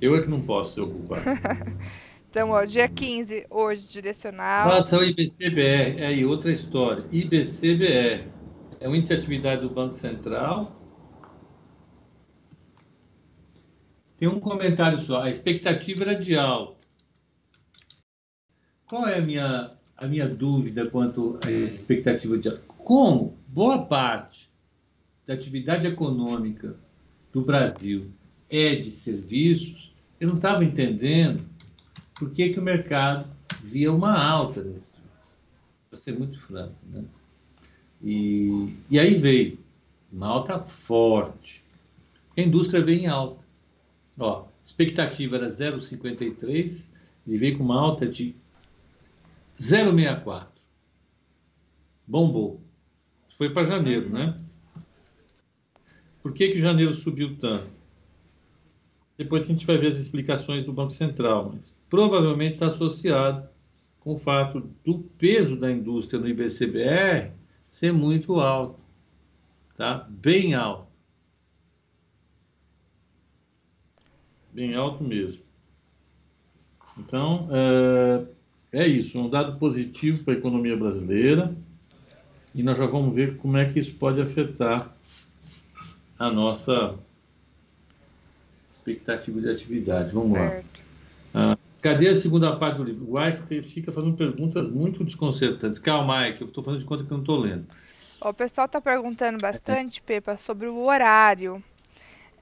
[0.00, 1.22] Eu é que não posso ser o culpado.
[2.30, 4.68] Então, ó, dia 15, hoje, direcional.
[4.68, 6.00] Faça o IBCBR.
[6.00, 7.04] É aí, outra história.
[7.12, 8.24] IBCBR.
[8.80, 10.72] É o índice de atividade do Banco Central.
[14.24, 15.20] Tem um comentário só.
[15.20, 16.82] A expectativa era de alta.
[18.86, 22.62] Qual é a minha, a minha dúvida quanto à expectativa de alta?
[22.66, 24.50] Como boa parte
[25.26, 26.74] da atividade econômica
[27.34, 28.10] do Brasil
[28.48, 31.44] é de serviços, eu não estava entendendo
[32.14, 33.28] por que, que o mercado
[33.62, 34.90] via uma alta nesse
[35.90, 36.78] para ser muito franco.
[36.86, 37.04] Né?
[38.02, 39.58] E, e aí veio
[40.10, 41.62] uma alta forte.
[42.34, 43.43] A indústria veio em alta.
[44.18, 46.86] Ó, expectativa era 0,53
[47.26, 48.34] e veio com uma alta de
[49.58, 50.48] 0,64.
[52.06, 52.60] Bombou.
[53.36, 54.38] Foi para janeiro, né?
[56.22, 57.68] Por que, que janeiro subiu tanto?
[59.16, 63.48] Depois a gente vai ver as explicações do Banco Central, mas provavelmente está associado
[64.00, 67.32] com o fato do peso da indústria no IBCBR
[67.68, 68.80] ser muito alto,
[69.76, 70.06] tá?
[70.08, 70.93] Bem alto.
[74.54, 75.42] Bem alto mesmo.
[76.96, 77.48] Então,
[78.72, 81.54] é, é isso, um dado positivo para a economia brasileira
[82.54, 84.94] e nós já vamos ver como é que isso pode afetar
[86.16, 86.94] a nossa
[88.70, 90.12] expectativa de atividade.
[90.12, 90.50] Vamos lá.
[90.50, 90.84] Certo.
[91.82, 93.10] Cadê a segunda parte do livro?
[93.10, 95.78] O Ike fica fazendo perguntas muito desconcertantes.
[95.78, 97.66] Calma, Ike, eu estou fazendo de conta que eu não estou lendo.
[98.22, 101.62] O pessoal tá perguntando bastante, Pepa, sobre o horário.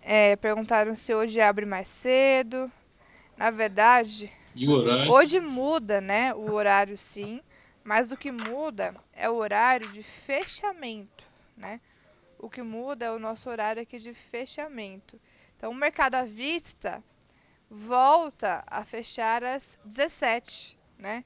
[0.02, 2.70] É, perguntaram se hoje abre mais cedo.
[3.36, 4.30] Na verdade,
[5.10, 6.34] hoje muda, né?
[6.34, 7.40] O horário sim,
[7.84, 11.24] mas o que muda é o horário de fechamento,
[11.56, 11.80] né?
[12.38, 15.20] O que muda é o nosso horário aqui de fechamento.
[15.56, 17.02] Então, o mercado à vista
[17.70, 21.24] volta a fechar às 17, né?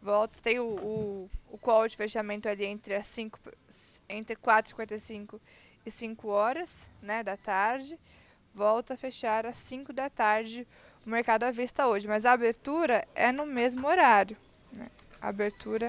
[0.00, 3.38] Volta, tem o, o, o call de fechamento ali entre as 5,
[4.08, 5.40] entre 4h55
[5.84, 7.98] e 5 horas, né, da tarde.
[8.54, 10.66] Volta a fechar às 5 da tarde
[11.06, 14.36] o mercado à vista hoje, mas a abertura é no mesmo horário.
[14.76, 14.88] né?
[15.20, 15.86] A abertura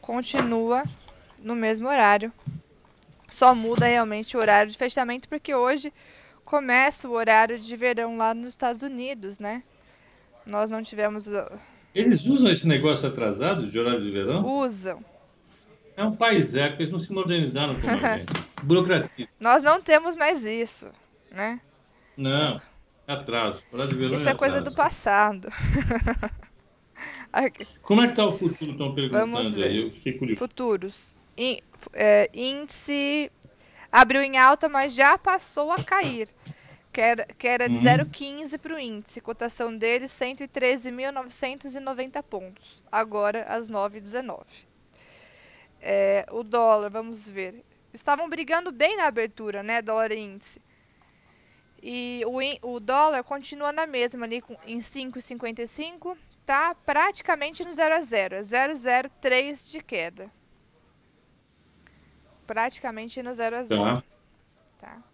[0.00, 0.84] continua
[1.38, 2.32] no mesmo horário.
[3.28, 5.92] Só muda realmente o horário de fechamento, porque hoje
[6.44, 9.62] começa o horário de verão lá nos Estados Unidos, né?
[10.44, 11.24] Nós não tivemos.
[11.92, 14.46] Eles usam esse negócio atrasado de horário de verão?
[14.46, 15.04] Usam.
[15.96, 18.32] É um país eco, eles não se modernizaram como a gente.
[18.62, 19.26] Burocracia.
[19.40, 20.90] Nós não temos mais isso,
[21.30, 21.58] né?
[22.16, 22.60] Não,
[23.06, 23.62] atraso.
[23.72, 25.48] Horário de verão Isso é coisa do passado.
[27.82, 28.70] Como é que está o futuro?
[28.72, 29.66] Estão perguntando Vamos ver.
[29.66, 29.82] aí.
[29.82, 30.38] Eu fiquei curioso.
[30.38, 31.14] Futuros.
[31.92, 33.30] É, índice
[33.92, 36.30] abriu em alta, mas já passou a cair.
[36.90, 37.82] Que era, que era de Uhum.
[37.82, 39.20] 0,15 para o índice.
[39.20, 42.82] Cotação dele, 113.990 pontos.
[42.90, 44.40] Agora, às 9h19.
[45.88, 47.64] É, o dólar, vamos ver.
[47.94, 49.80] Estavam brigando bem na abertura, né?
[49.80, 50.60] Dólar e índice.
[51.80, 56.16] E o, o dólar continua na mesma ali com, em 5,55.
[56.44, 58.34] Tá praticamente no 0 a 0.
[58.34, 60.28] É 0,03 de queda.
[62.48, 63.80] Praticamente no 0 a 0.
[63.80, 64.02] Tá.
[64.80, 65.04] Tá.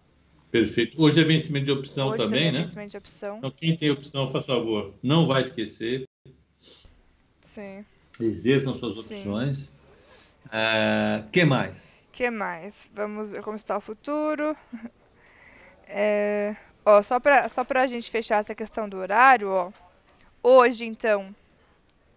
[0.50, 1.02] Perfeito.
[1.02, 2.60] Hoje é vencimento de opção Hoje também, é né?
[2.60, 3.36] vencimento de opção.
[3.36, 6.08] Então, quem tem opção, faz favor, não vai esquecer.
[7.42, 7.84] Sim.
[8.18, 9.70] Exerçam suas opções.
[10.52, 11.92] O que mais?
[12.12, 12.88] que mais?
[12.92, 14.56] Vamos ver como está o futuro.
[15.94, 19.70] É, ó, só pra, só pra gente fechar essa questão do horário, ó.
[20.42, 21.36] Hoje, então,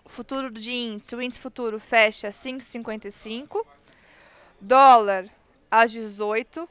[0.05, 3.65] o futuro de índice, o índice futuro fecha 5,55.
[4.61, 5.25] Dólar
[5.69, 6.69] às 18.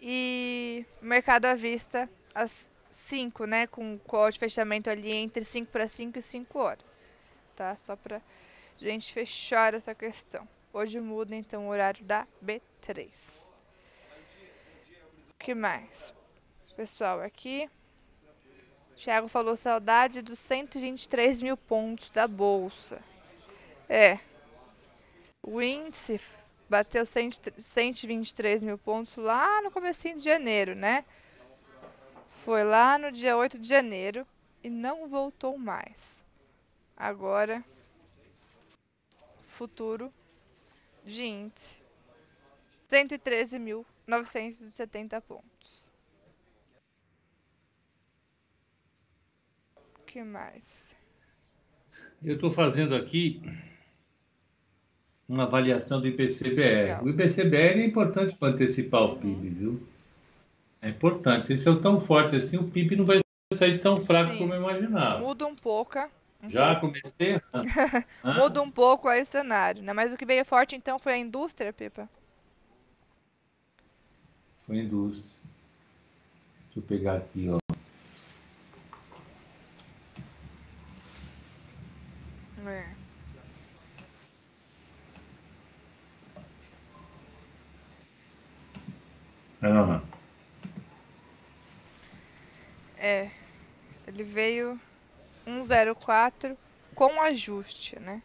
[0.00, 3.66] E mercado à vista às 5, né?
[3.66, 7.14] Com código de fechamento ali entre 5 para 5 e 5 horas.
[7.54, 7.76] Tá?
[7.76, 8.22] Só pra
[8.78, 10.48] gente fechar essa questão.
[10.72, 13.08] Hoje muda então o horário da B3.
[15.30, 16.14] O que mais?
[16.76, 17.68] Pessoal, aqui.
[18.96, 23.02] Thiago falou saudade dos 123 mil pontos da bolsa.
[23.88, 24.18] É.
[25.42, 26.20] O índice
[26.68, 31.04] bateu 123 mil pontos lá no comecinho de janeiro, né?
[32.44, 34.26] Foi lá no dia 8 de janeiro
[34.62, 36.22] e não voltou mais.
[36.96, 37.64] Agora,
[39.46, 40.12] futuro
[41.08, 41.82] de índice.
[42.90, 45.88] 113.970 pontos.
[49.98, 50.94] O que mais?
[52.24, 53.42] Eu estou fazendo aqui
[55.28, 57.02] uma avaliação do IPCBR.
[57.02, 59.86] O IPCBR é importante para antecipar o PIB, viu?
[60.80, 61.44] É importante.
[61.46, 63.20] Se eles são tão fortes assim, o PIB não vai
[63.52, 64.38] sair tão fraco Sim.
[64.38, 65.20] como eu imaginava.
[65.20, 65.98] Muda um pouco.
[66.46, 66.88] Já pouco.
[66.88, 67.40] comecei?
[68.22, 69.92] Muda um pouco aí o cenário, né?
[69.92, 72.08] Mas o que veio forte então foi a indústria, Pipa?
[74.66, 75.28] Foi indústria.
[76.66, 77.58] Deixa eu pegar aqui, ó.
[82.68, 82.86] É.
[89.60, 90.02] Não.
[92.96, 93.30] É.
[94.06, 94.80] Ele veio
[95.48, 96.56] 104
[96.94, 98.22] com ajuste, né?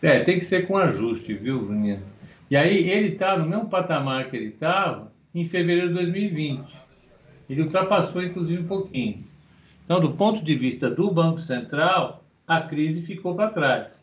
[0.00, 2.02] É, tem que ser com ajuste, viu, Bruninha?
[2.50, 6.78] E aí ele está no mesmo patamar que ele estava em fevereiro de 2020.
[7.50, 9.24] Ele ultrapassou, inclusive, um pouquinho.
[9.84, 13.98] Então, do ponto de vista do Banco Central, a crise ficou para trás.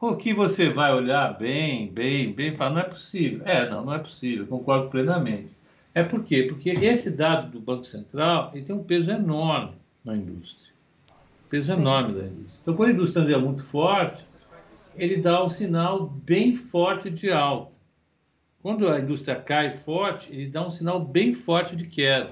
[0.00, 3.42] O que você vai olhar bem, bem, bem, falar, não é possível.
[3.44, 5.50] É, não, não é possível, concordo plenamente.
[5.94, 6.46] É por quê?
[6.48, 9.74] Porque esse dado do Banco Central ele tem um peso enorme
[10.04, 10.72] na indústria.
[11.48, 11.80] Peso Sim.
[11.80, 12.60] enorme da indústria.
[12.62, 14.24] Então, quando a indústria anda muito forte,
[14.96, 17.72] ele dá um sinal bem forte de alta.
[18.62, 22.30] Quando a indústria cai forte, ele dá um sinal bem forte de queda.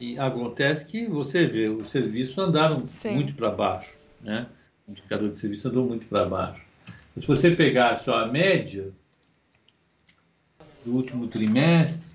[0.00, 3.14] E acontece que você vê, os serviços andaram Sim.
[3.14, 4.46] muito para baixo, né?
[4.88, 6.66] O indicador de serviço andou muito para baixo.
[7.16, 8.90] Se você pegar só a média
[10.84, 12.10] do último trimestre,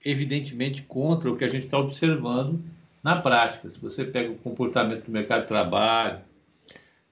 [0.05, 2.63] evidentemente contra o que a gente está observando
[3.03, 3.69] na prática.
[3.69, 6.21] Se você pega o comportamento do mercado de trabalho,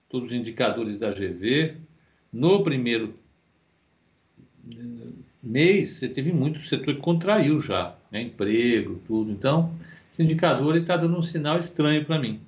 [0.07, 1.75] todos os indicadores da GV,
[2.31, 3.19] no primeiro
[4.71, 5.11] eh,
[5.43, 8.21] mês você teve muito setor que contraiu já, né?
[8.21, 9.31] emprego, tudo.
[9.31, 9.73] Então,
[10.09, 12.41] esse indicador está dando um sinal estranho para mim.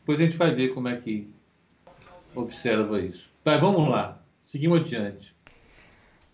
[0.00, 1.28] Depois a gente vai ver como é que
[2.34, 3.28] observa isso.
[3.44, 4.18] Vai, vamos lá.
[4.44, 5.34] Seguimos adiante.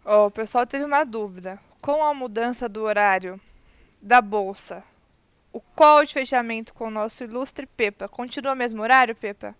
[0.04, 1.58] Ó, o pessoal teve uma dúvida.
[1.80, 3.40] Com a mudança do horário
[4.00, 4.82] da bolsa,
[5.52, 9.54] o call de fechamento com o nosso ilustre Pepa continua o mesmo horário, Pepa?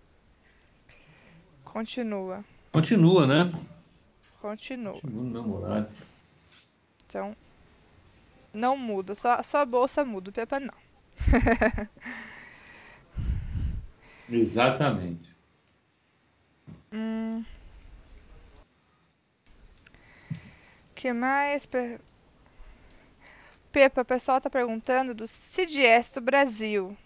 [1.65, 2.45] Continua.
[2.71, 3.53] Continua, né?
[4.41, 4.93] Continua.
[4.93, 5.89] Continua no mesmo horário.
[7.07, 7.37] Então,
[8.53, 9.15] não muda.
[9.15, 10.75] Só, só a bolsa muda, o Pepa não.
[14.29, 15.31] Exatamente.
[16.93, 17.45] Hum.
[20.95, 21.67] que mais?
[21.67, 21.99] Pe-
[23.73, 26.97] Pepa, o pessoal tá perguntando do CDS do Brasil.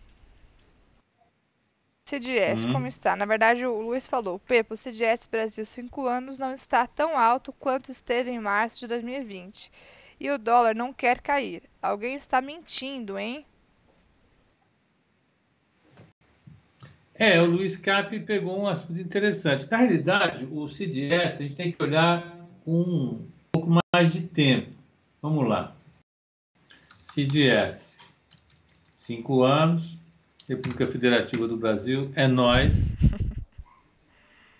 [2.05, 2.72] CDS, uhum.
[2.72, 3.16] como está?
[3.16, 7.53] Na verdade, o Luiz falou, Pepo, o CDS Brasil 5 anos não está tão alto
[7.55, 9.72] quanto esteve em março de 2020.
[10.18, 11.62] E o dólar não quer cair.
[11.80, 13.44] Alguém está mentindo, hein?
[17.14, 19.70] É, o Luiz Cap pegou um assunto interessante.
[19.70, 24.74] Na realidade, o CDS a gente tem que olhar com um pouco mais de tempo.
[25.22, 25.74] Vamos lá.
[27.02, 27.96] CDS,
[28.94, 29.96] cinco anos,
[30.46, 32.94] República Federativa do Brasil, é nós.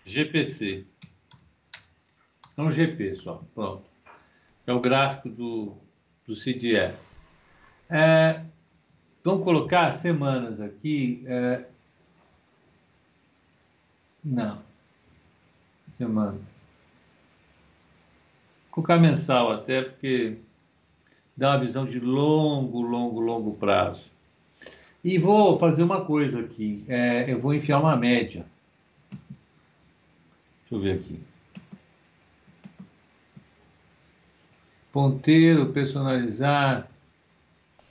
[0.05, 0.87] GPC.
[2.57, 3.96] Não GP só, pronto.
[4.67, 5.75] É o gráfico do,
[6.27, 7.15] do CDS.
[7.89, 8.43] É,
[9.23, 11.23] vamos colocar semanas aqui.
[11.27, 11.65] É,
[14.25, 14.59] não.
[15.97, 16.39] Semana.
[18.73, 20.37] Colocar mensal até, porque
[21.37, 24.05] dá uma visão de longo, longo, longo prazo.
[25.03, 26.85] E vou fazer uma coisa aqui.
[26.89, 28.45] É, eu vou enfiar uma média.
[30.63, 31.21] Deixa eu ver aqui.
[34.97, 36.89] Ponteiro, personalizar.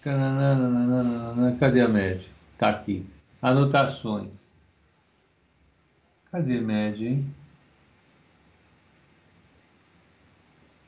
[0.02, 2.28] Cadê a média?
[2.54, 3.06] Está aqui.
[3.40, 4.44] Anotações.
[6.32, 7.32] Cadê média, hein?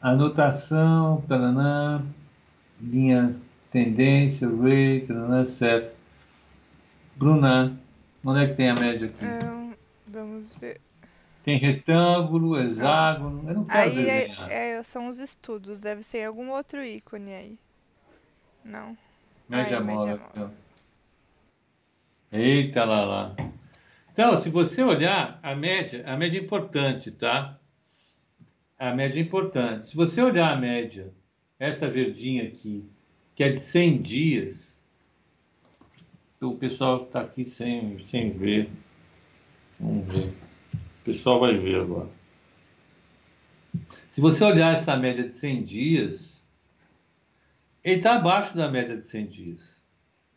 [0.02, 2.04] Anotação, taranã,
[2.82, 3.40] linha
[3.70, 5.96] tendência, rate, taranã, certo.
[7.16, 7.80] Bruna,
[8.26, 9.46] onde é que tem a média aqui?
[9.46, 9.72] Um,
[10.12, 10.82] vamos ver.
[11.48, 14.52] Tem retângulo, hexágono, eu não quero aí é, desenhar.
[14.52, 17.60] É, é, são os estudos, deve ser algum outro ícone aí.
[18.66, 18.98] Não.
[19.48, 20.20] Média móvel.
[20.30, 20.52] Então.
[22.34, 23.36] Eita lá lá.
[24.12, 27.58] Então, se você olhar a média, a média é importante, tá?
[28.78, 29.88] A média é importante.
[29.88, 31.14] Se você olhar a média,
[31.58, 32.84] essa verdinha aqui,
[33.34, 34.82] que é de 100 dias,
[36.42, 38.70] o pessoal está aqui sem, sem ver.
[39.80, 40.47] Vamos ver.
[41.08, 42.10] Pessoal vai ver agora.
[44.10, 46.44] Se você olhar essa média de 100 dias,
[47.82, 49.82] ele está abaixo da média de 100 dias.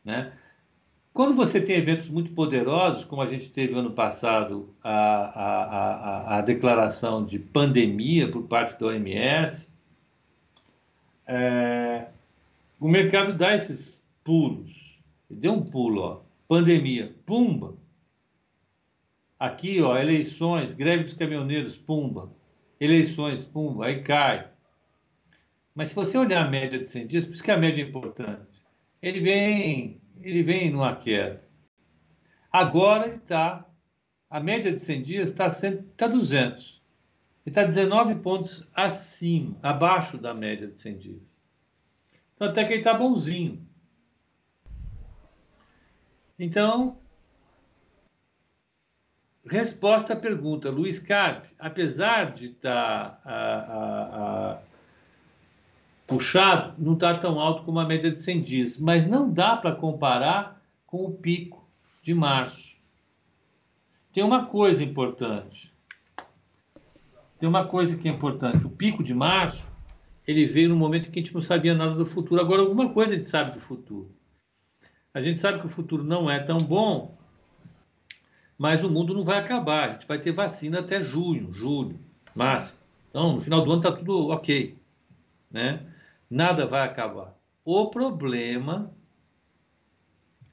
[0.05, 0.33] Né?
[1.13, 6.39] Quando você tem eventos muito poderosos, como a gente teve ano passado a, a, a,
[6.39, 9.69] a declaração de pandemia por parte da OMS,
[11.27, 12.07] é,
[12.79, 15.01] o mercado dá esses pulos.
[15.29, 17.80] Deu um pulo, ó, pandemia, pumba.
[19.41, 22.31] Aqui, ó, eleições, greve dos caminhoneiros, pumba.
[22.79, 24.51] Eleições, pumba, aí cai.
[25.75, 27.89] Mas se você olhar a média de 100 dias, por isso que a média é
[27.89, 28.63] importante,
[29.01, 31.43] ele vem ele vem numa queda.
[32.53, 33.67] Agora está,
[34.29, 35.49] a média de 100 dias está
[35.97, 36.83] tá 200.
[37.47, 41.41] Ele está 19 pontos acima, abaixo da média de 100 dias.
[42.35, 43.67] Então até que ele está bonzinho.
[46.39, 47.00] Então,
[49.51, 54.63] resposta à pergunta, Luiz Carpe, apesar de estar tá,
[56.07, 59.75] puxado não está tão alto como a média de 100 dias, mas não dá para
[59.75, 61.69] comparar com o pico
[62.03, 62.77] de março.
[64.13, 65.73] Tem uma coisa importante.
[67.39, 68.67] Tem uma coisa que é importante.
[68.67, 69.71] O pico de março,
[70.27, 72.41] ele veio no momento em que a gente não sabia nada do futuro.
[72.41, 74.11] Agora, alguma coisa a gente sabe do futuro.
[75.13, 77.17] A gente sabe que o futuro não é tão bom,
[78.61, 79.89] mas o mundo não vai acabar.
[79.89, 81.99] A gente vai ter vacina até junho, julho,
[82.37, 82.79] máximo.
[83.09, 84.77] Então, no final do ano está tudo ok.
[85.51, 85.81] Né?
[86.29, 87.35] nada vai acabar.
[87.65, 88.95] O problema,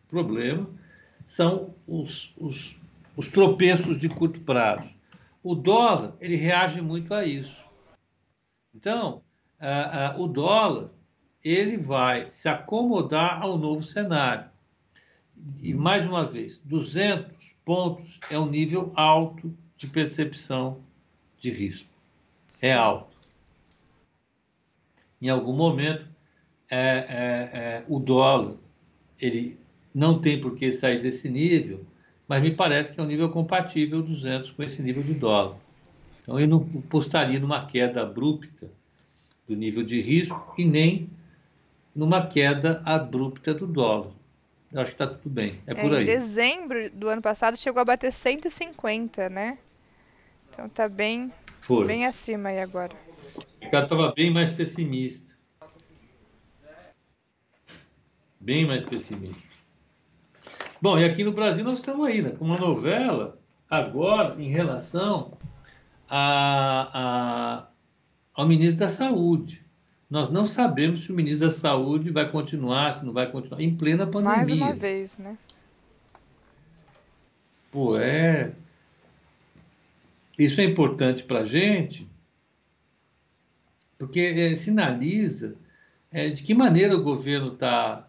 [0.08, 0.70] problema
[1.26, 2.80] são os, os,
[3.18, 4.90] os tropeços de curto prazo.
[5.44, 7.62] O dólar, ele reage muito a isso.
[8.74, 9.22] Então,
[9.60, 10.92] a, a, o dólar,
[11.44, 14.50] ele vai se acomodar ao novo cenário.
[15.62, 20.80] E, mais uma vez, 200 pontos é um nível alto de percepção
[21.40, 21.90] de risco.
[22.62, 23.18] É alto
[25.22, 26.06] em algum momento,
[26.70, 28.56] é, é, é, o dólar
[29.20, 29.58] ele
[29.94, 31.84] não tem por que sair desse nível,
[32.28, 35.58] mas me parece que é um nível compatível 200 com esse nível de dólar.
[36.22, 38.70] Então, eu não apostaria numa queda abrupta
[39.48, 41.10] do nível de risco e nem
[41.96, 44.12] numa queda abrupta do dólar.
[44.72, 45.62] Eu acho que está tudo bem.
[45.66, 46.04] É, é por aí.
[46.04, 49.58] Em dezembro do ano passado chegou a bater 150, né?
[50.50, 51.32] Então está bem,
[51.86, 52.96] bem acima aí agora.
[53.36, 55.36] O mercado estava bem mais pessimista.
[58.40, 59.48] Bem mais pessimista.
[60.82, 63.40] Bom, e aqui no Brasil nós estamos aí, né, com uma novela
[63.70, 65.38] agora em relação
[66.10, 67.68] a, a,
[68.34, 69.67] ao ministro da Saúde.
[70.10, 73.76] Nós não sabemos se o ministro da Saúde vai continuar, se não vai continuar, em
[73.76, 74.38] plena pandemia.
[74.38, 75.38] Mais uma vez, né?
[77.72, 78.54] Pô, é.
[80.40, 82.08] Isso é importante para a gente,
[83.98, 85.56] porque é, sinaliza
[86.12, 88.08] é, de que maneira o governo está,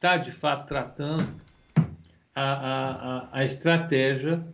[0.00, 1.40] tá, de fato, tratando
[2.34, 4.44] a, a, a estratégia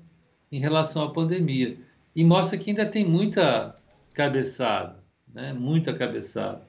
[0.52, 1.78] em relação à pandemia.
[2.14, 3.76] E mostra que ainda tem muita
[4.12, 4.99] cabeçada,
[5.34, 5.52] né?
[5.52, 6.62] muita cabeçada.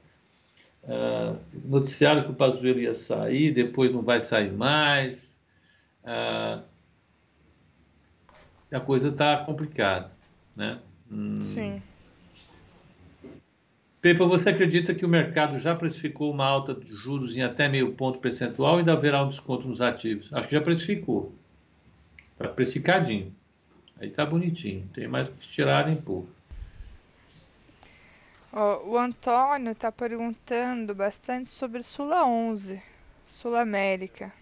[0.83, 5.39] Uh, noticiaram que o Pazuello ia sair, depois não vai sair mais.
[6.03, 6.63] Uh,
[8.71, 10.11] a coisa está complicada,
[10.55, 10.79] né?
[11.11, 11.39] Hum.
[11.39, 11.81] Sim.
[14.01, 17.93] Pepa, você acredita que o mercado já precificou uma alta de juros em até meio
[17.93, 20.33] ponto percentual e ainda haverá um desconto nos ativos?
[20.33, 21.35] Acho que já precificou.
[22.31, 23.35] Está precificadinho.
[23.99, 24.89] Aí está bonitinho.
[24.91, 26.25] Tem mais que tirar nem pôr.
[28.53, 32.81] O Antônio está perguntando bastante sobre Sula 11,
[33.25, 34.33] Sul América.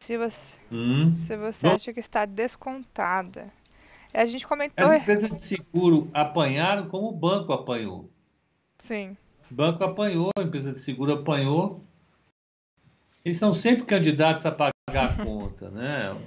[0.00, 1.12] Se você, hum.
[1.12, 3.52] se você acha que está descontada.
[4.12, 4.84] A gente comentou.
[4.84, 8.10] As empresas de seguro apanharam como o banco apanhou.
[8.78, 9.16] Sim.
[9.48, 11.84] O banco apanhou, a empresa de seguro apanhou.
[13.24, 16.20] Eles são sempre candidatos a pagar a conta, né?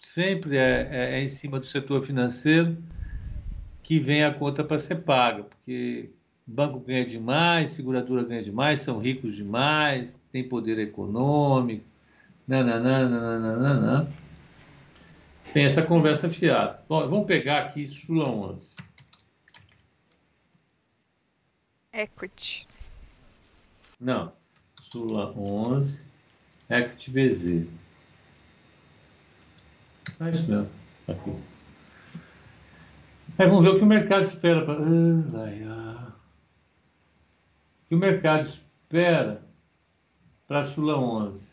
[0.00, 2.80] Sempre é, é, é em cima do setor financeiro
[3.82, 6.10] que vem a conta para ser paga, porque
[6.46, 11.84] banco ganha demais, seguradora ganha demais, são ricos demais, tem poder econômico,
[12.46, 14.10] nananana,
[15.52, 16.82] Tem essa conversa fiada.
[16.88, 18.74] Bom, vamos pegar aqui Sula 11.
[21.92, 22.66] Equity.
[24.00, 24.32] Não.
[24.90, 26.00] Sula 11,
[26.70, 27.66] Equity BZ.
[30.20, 30.70] É isso mesmo.
[31.06, 31.57] Aqui.
[33.38, 34.64] Aí vamos ver o que o mercado espera.
[34.64, 34.74] Pra...
[34.74, 36.12] O
[37.88, 39.40] que o mercado espera
[40.48, 41.46] para a Sula 11?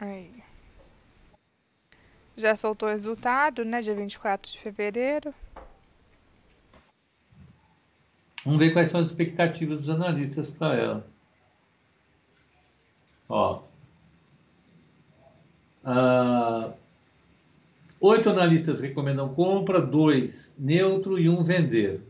[0.00, 0.42] Aí.
[2.34, 3.82] Já soltou o resultado, né?
[3.82, 5.34] Dia 24 de fevereiro.
[8.42, 11.17] Vamos ver quais são as expectativas dos analistas para ela.
[13.28, 13.62] Ó.
[15.84, 16.72] Ah,
[18.00, 22.02] oito analistas recomendam compra, dois neutro e um vender.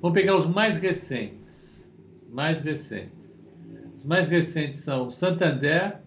[0.00, 1.88] Vamos pegar os mais recentes.
[2.30, 3.38] Mais recentes.
[3.98, 6.00] Os mais recentes são Santander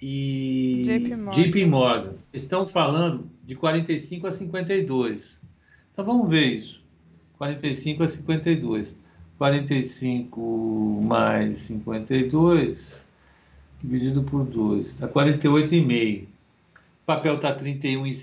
[0.00, 1.30] e JP Morgan.
[1.30, 2.14] JP Morgan.
[2.32, 5.40] Estão falando de 45 a 52.
[5.92, 6.84] Então vamos ver isso.
[7.38, 8.94] 45 a 52.
[9.42, 13.04] 45 mais 52
[13.80, 16.26] dividido por 2, dá 48,5.
[16.26, 16.28] O
[17.04, 18.22] papel está 31,75,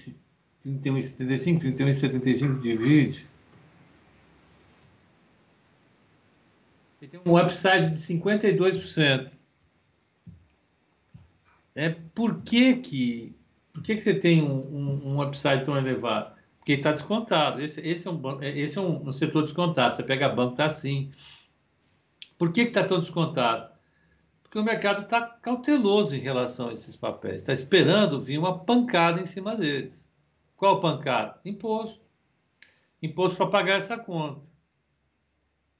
[0.65, 3.27] 31,75 divide.
[7.01, 9.29] Ele tem um upside de 52%.
[11.75, 13.35] É, por que, que,
[13.73, 16.38] por que, que você tem um, um, um upside tão elevado?
[16.69, 17.61] Porque está descontado.
[17.61, 19.95] Esse, esse, é um, esse é um, um setor descontado.
[19.95, 21.09] Você pega banco, está assim.
[22.37, 23.71] Por que está tão descontado?
[24.43, 27.37] Porque o mercado está cauteloso em relação a esses papéis.
[27.37, 30.05] Está esperando vir uma pancada em cima deles.
[30.55, 31.39] Qual pancada?
[31.43, 32.01] Imposto.
[33.01, 34.41] Imposto para pagar essa conta.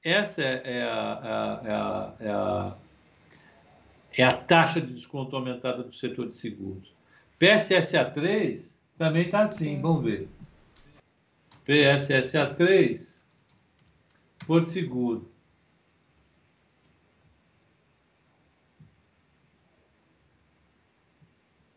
[0.04, 2.78] Essa é, é, a, é, a, é, a,
[4.14, 6.96] é a taxa de desconto aumentada do setor de seguros.
[7.38, 9.82] PSSA 3 também está assim, Sim.
[9.82, 10.28] vamos ver.
[11.70, 13.00] PSSA3,
[14.48, 15.32] Porto Seguro.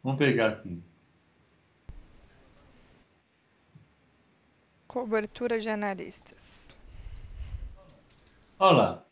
[0.03, 0.82] Vamos pegar aqui.
[4.88, 6.68] Cobertura de analistas.
[8.59, 9.07] Olha lá.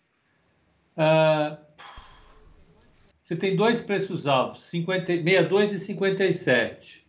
[0.96, 1.84] Uh,
[3.22, 7.06] você tem dois preços altos, 50, 62 e 57.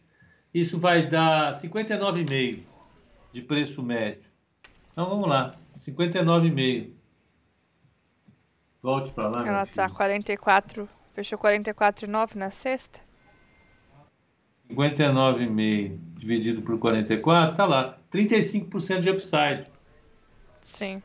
[0.53, 2.70] Isso vai dar 59,5
[3.31, 4.29] de preço médio.
[4.91, 6.91] Então vamos lá, 59,5.
[8.81, 9.47] Volte para lá.
[9.47, 12.99] Ela tá 44, fechou 44,9 na sexta?
[14.69, 19.65] 59,5 dividido por 44, tá lá, 35% de upside.
[20.61, 21.01] Sim.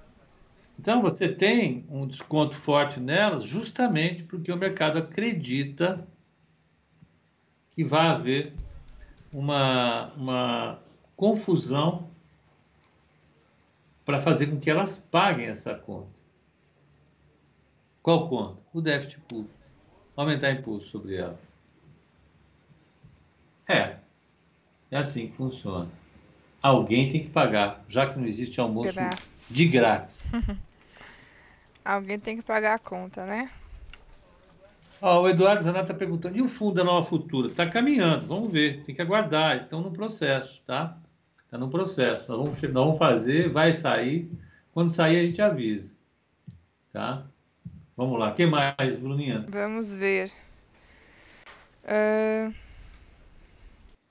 [0.78, 6.06] Então você tem um desconto forte nelas justamente porque o mercado acredita
[7.70, 8.54] que vai haver
[9.32, 10.82] uma, uma
[11.16, 12.10] confusão
[14.06, 16.14] para fazer com que elas paguem essa conta.
[18.00, 18.62] Qual conta?
[18.72, 19.52] O déficit público.
[20.16, 21.52] Aumentar imposto sobre elas.
[23.68, 23.96] É.
[24.92, 25.90] É assim que funciona.
[26.62, 28.94] alguém tem que pagar, já que não existe almoço
[29.50, 30.30] de grátis.
[31.84, 33.50] alguém tem que pagar a conta, né?
[35.02, 37.48] Ó, o Eduardo Zanata está perguntando, e o fundo da Nova Futura?
[37.48, 40.96] Está caminhando, vamos ver, tem que aguardar, estão no processo, tá?
[41.46, 44.30] Está no processo, nós vamos, nós vamos fazer, vai sair,
[44.72, 45.90] quando sair a gente avisa,
[46.92, 47.24] tá?
[47.96, 49.46] Vamos lá, o que mais, Bruninha?
[49.48, 50.30] Vamos ver.
[51.84, 52.52] Uh,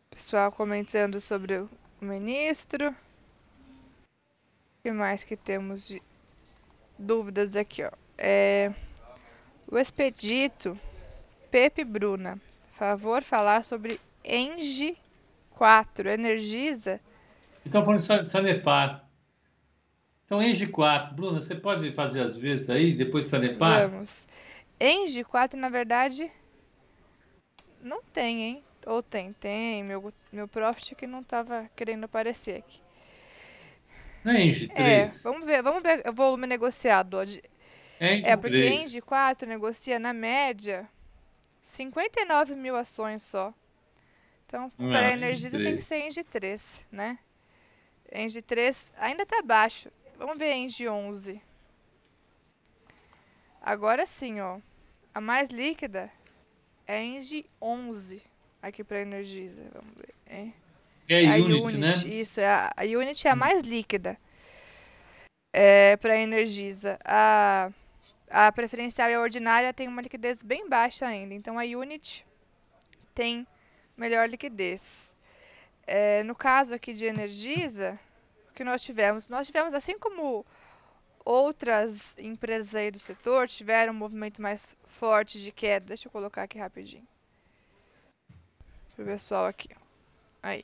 [0.10, 1.70] pessoal comentando sobre o
[2.00, 2.90] ministro.
[2.90, 2.96] O
[4.82, 6.02] que mais que temos de
[6.98, 7.92] dúvidas aqui, ó?
[8.18, 8.74] É,
[9.68, 10.80] o expedito
[11.52, 12.40] Pepe Bruna.
[12.72, 14.98] Favor falar sobre Engie
[15.52, 17.00] 4, Energisa.
[17.66, 19.06] Então falando de Sanepar.
[20.26, 21.16] Então, Engie 4.
[21.16, 23.90] Bruna, você pode fazer às vezes aí, depois Sanepar?
[23.90, 24.26] Vamos.
[24.80, 26.32] Engie 4, na verdade,
[27.82, 28.64] não tem, hein?
[28.88, 29.84] Ou tem, tem.
[29.84, 32.82] Meu, meu profit que não estava querendo aparecer aqui.
[34.24, 34.80] Não é Engie 3?
[34.80, 37.22] É, vamos ver, vamos ver o volume negociado.
[38.00, 38.82] É, é porque 3.
[38.82, 40.90] Engie 4 negocia na média
[41.62, 43.54] 59 mil ações só.
[44.48, 46.62] Então, para a Energisa tem que ser Engie 3,
[46.92, 47.20] né?
[48.12, 49.90] Engie 3 ainda está baixo.
[50.18, 51.42] Vamos ver Engie 11.
[53.62, 54.60] Agora sim, ó.
[55.14, 56.12] A mais líquida
[56.88, 58.22] é Engie 11
[58.62, 59.64] aqui para Energisa.
[59.74, 60.14] Vamos ver.
[60.28, 60.52] É,
[61.10, 62.14] é a Unity, Unity, né?
[62.14, 64.18] Isso, é a, a Unity é a mais líquida
[65.54, 67.00] é, para Energisa.
[67.04, 67.72] A,
[68.30, 71.34] a preferencial e a ordinária tem uma liquidez bem baixa ainda.
[71.34, 72.26] Então a Unity
[73.14, 73.48] tem
[73.96, 75.05] melhor liquidez.
[75.88, 78.00] É, no caso aqui de Energisa,
[78.56, 79.30] que nós tivemos?
[79.30, 80.46] Nós tivemos, assim como
[81.24, 85.88] outras empresas aí do setor tiveram um movimento mais forte de queda.
[85.88, 87.08] Deixa eu colocar aqui rapidinho.
[88.96, 89.70] Para o pessoal aqui.
[90.42, 90.64] Aí.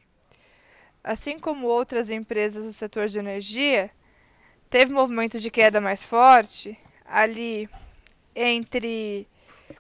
[1.04, 3.92] Assim como outras empresas do setor de energia,
[4.70, 7.68] teve um movimento de queda mais forte ali
[8.36, 9.28] entre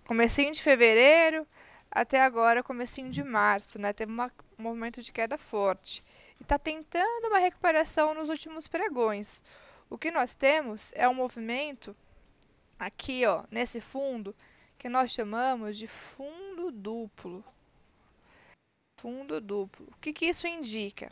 [0.04, 1.48] comecinho de fevereiro
[1.92, 3.94] até agora comecinho de março, né?
[3.94, 4.32] Teve uma,
[4.62, 6.04] um movimento de queda forte.
[6.40, 9.42] E está tentando uma recuperação nos últimos pregões.
[9.90, 11.96] O que nós temos é um movimento
[12.80, 14.36] aqui, ó, nesse fundo,
[14.78, 17.44] que nós chamamos de fundo duplo.
[19.00, 19.88] Fundo duplo.
[19.92, 21.10] O que, que isso indica?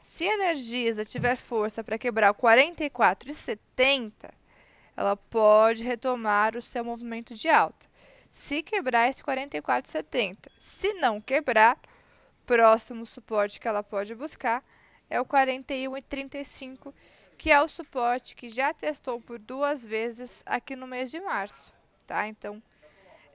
[0.00, 4.12] Se a Energisa tiver força para quebrar o 44,70,
[4.96, 7.90] ela pode retomar o seu movimento de alta.
[8.30, 11.78] Se quebrar esse 44,70, se não quebrar,
[12.46, 14.64] próximo suporte que ela pode buscar
[15.08, 16.92] é o 41,35
[17.42, 21.72] que é o suporte que já testou por duas vezes aqui no mês de março,
[22.06, 22.28] tá?
[22.28, 22.62] Então,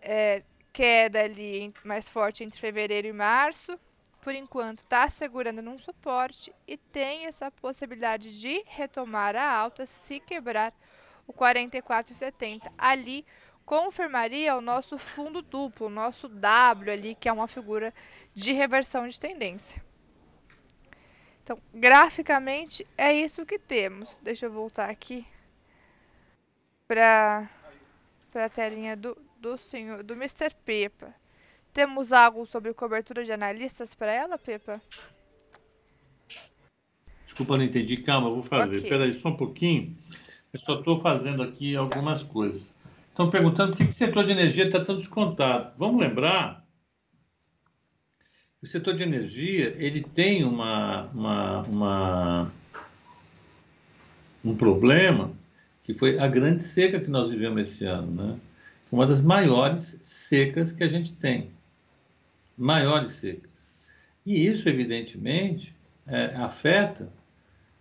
[0.01, 3.77] é, queda ali mais forte entre fevereiro e março,
[4.21, 10.21] por enquanto está segurando num suporte e tem essa possibilidade de retomar a alta se
[10.21, 10.73] quebrar
[11.27, 12.71] o 44,70.
[12.77, 13.25] Ali
[13.67, 17.93] confirmaria o nosso fundo duplo, o nosso W ali, que é uma figura
[18.33, 19.83] de reversão de tendência.
[21.43, 24.17] Então, graficamente é isso que temos.
[24.23, 25.27] Deixa eu voltar aqui
[26.87, 27.49] para
[28.33, 30.55] a telinha do, do senhor, do Mr.
[30.63, 31.13] Pepa.
[31.73, 34.81] Temos algo sobre cobertura de analistas para ela, Pepa?
[37.25, 37.97] Desculpa, não entendi.
[37.97, 38.77] Calma, eu vou fazer.
[38.77, 39.03] Okay.
[39.03, 39.93] aí, só um pouquinho.
[40.53, 42.71] Eu só estou fazendo aqui algumas coisas.
[43.17, 45.73] Estão perguntando por que, que o setor de energia está tão descontado.
[45.75, 46.63] Vamos lembrar
[48.61, 52.51] o setor de energia ele tem uma, uma, uma,
[54.45, 55.31] um problema
[55.81, 58.39] que foi a grande seca que nós vivemos esse ano, né?
[58.91, 61.49] Uma das maiores secas que a gente tem,
[62.55, 63.71] maiores secas.
[64.23, 67.11] E isso, evidentemente, é, afeta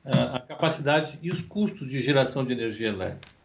[0.03, 3.37] é, a capacidade e os custos de geração de energia elétrica.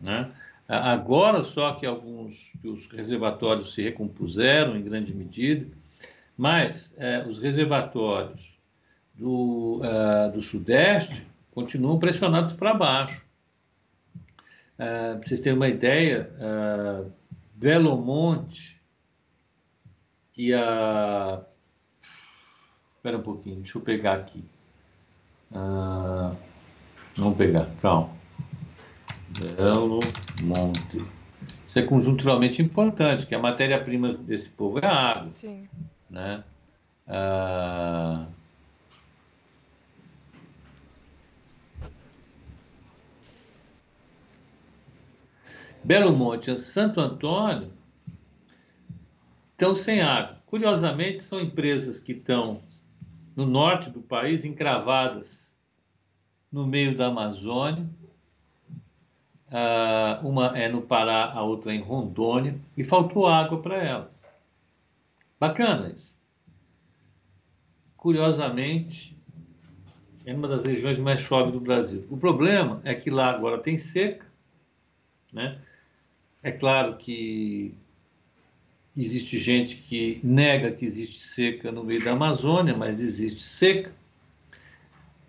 [0.00, 0.30] Né?
[0.68, 5.66] Agora só que alguns que os reservatórios se recompuseram em grande medida,
[6.36, 8.58] mas é, os reservatórios
[9.14, 13.24] do, uh, do Sudeste continuam pressionados para baixo.
[14.74, 17.10] Uh, para vocês terem uma ideia, uh,
[17.54, 18.80] Belo Monte
[20.36, 21.42] e a.
[22.94, 24.44] Espera um pouquinho, deixa eu pegar aqui.
[25.50, 26.36] Uh,
[27.16, 28.17] vamos pegar, calma.
[29.38, 30.00] Belo
[30.40, 30.98] Monte.
[31.66, 35.30] Isso é conjunturalmente importante, que a matéria-prima desse povo é a água.
[35.30, 35.68] Sim
[36.08, 36.44] né?
[37.06, 38.26] Ah,
[45.84, 47.72] Belo Monte e Santo Antônio
[49.52, 50.42] estão sem água.
[50.46, 52.62] Curiosamente, são empresas que estão
[53.34, 55.56] no norte do país, encravadas
[56.50, 57.88] no meio da Amazônia.
[59.48, 64.26] Uh, uma é no Pará, a outra é em Rondônia, e faltou água para elas.
[65.40, 66.12] Bacana isso.
[67.96, 69.16] Curiosamente,
[70.26, 72.06] é uma das regiões mais chove do Brasil.
[72.10, 74.26] O problema é que lá agora tem seca,
[75.32, 75.58] né?
[76.42, 77.74] É claro que
[78.96, 83.92] existe gente que nega que existe seca no meio da Amazônia, mas existe seca.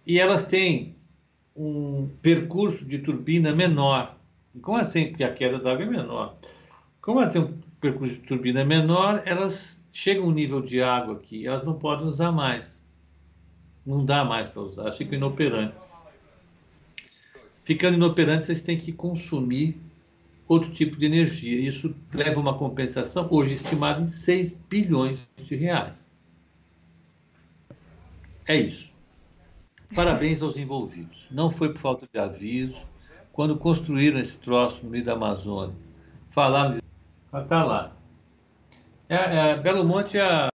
[0.05, 0.95] E elas têm
[1.59, 4.15] um percurso de turbina menor.
[4.61, 5.09] Como assim?
[5.09, 6.37] Porque a queda d'água é menor.
[7.01, 11.19] Como ela tem um percurso de turbina menor, elas chegam a um nível de água
[11.19, 12.81] que elas não podem usar mais.
[13.85, 15.99] Não dá mais para usar, ficam inoperantes.
[17.65, 19.77] Ficando inoperantes, eles têm que consumir
[20.47, 21.59] outro tipo de energia.
[21.59, 26.07] Isso leva a uma compensação, hoje estimada em 6 bilhões de reais.
[28.47, 28.93] É isso.
[29.95, 31.27] Parabéns aos envolvidos.
[31.31, 32.81] Não foi por falta de aviso.
[33.31, 35.75] Quando construíram esse troço no meio da Amazônia,
[36.29, 36.81] falaram de.
[37.33, 37.95] Está lá.
[39.07, 40.49] É, é, Belo Monte é a,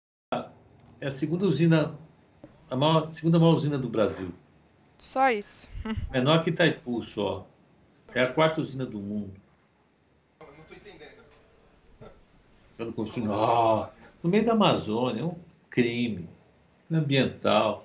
[1.01, 1.99] é a segunda usina,
[2.71, 4.33] a maior, segunda maior usina do Brasil.
[4.99, 5.69] Só isso.
[6.13, 7.47] Menor que Itaipu só.
[8.15, 9.33] É a quarta usina do mundo.
[10.41, 11.25] Não estou entendendo.
[12.77, 13.33] Quando construindo.
[13.33, 13.91] Ah,
[14.23, 15.37] no meio da Amazônia, é um
[15.69, 16.29] crime
[16.91, 17.84] ambiental.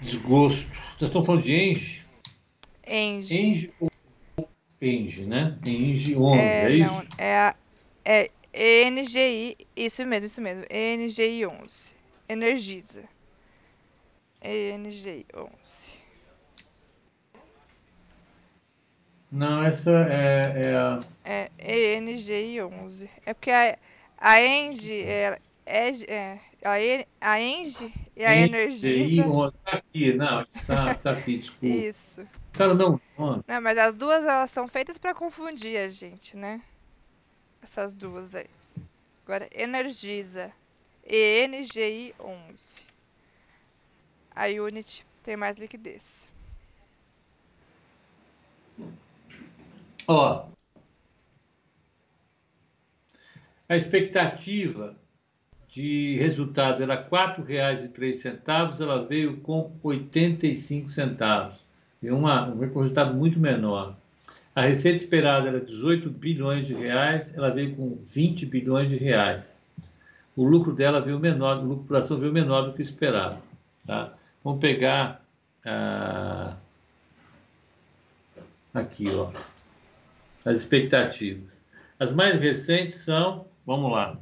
[0.00, 0.70] Desgosto.
[1.00, 2.06] Nós estamos falando de Enge?
[2.86, 3.34] Enge.
[3.34, 3.90] Enge ou
[4.80, 5.58] Enge, né?
[5.66, 6.92] Enge 11, é, é isso?
[6.92, 7.54] Não, é a
[8.04, 10.64] é ENGI, isso mesmo, isso mesmo.
[10.70, 11.94] ENGI 11.
[12.28, 13.04] Energiza.
[14.42, 15.50] ENGI 11.
[19.30, 20.98] Não, essa é, é a.
[21.24, 23.10] É ENGI 11.
[23.24, 23.78] É porque a,
[24.18, 26.74] a ENGI é, é, é, a,
[27.20, 29.52] a ENGI e a Energisa.
[29.64, 31.66] Tá aqui, não, tá, tá aqui, desculpa.
[31.66, 32.26] Isso.
[32.52, 33.44] Cara, não, não.
[33.46, 36.60] Não, mas as duas elas são feitas para confundir a gente, né?
[37.62, 38.48] Essas duas aí.
[39.24, 40.52] Agora, Energisa.
[41.06, 42.82] ENGI 11.
[44.34, 46.30] A Unity tem mais liquidez.
[50.06, 50.48] Ó.
[53.68, 54.96] A expectativa
[55.70, 61.60] de resultado era R$ 4,03, ela veio com 85 centavos.
[62.02, 63.96] E uma, um resultado muito menor.
[64.54, 69.60] A receita esperada era 18 bilhões de reais, ela veio com 20 bilhões de reais.
[70.34, 73.40] O lucro dela veio menor, o lucro por ação veio menor do que esperado.
[73.86, 74.12] Tá?
[74.42, 75.24] Vamos pegar
[75.64, 76.56] ah,
[78.74, 79.30] aqui, ó,
[80.44, 81.60] as expectativas.
[81.98, 84.18] As mais recentes são, vamos lá,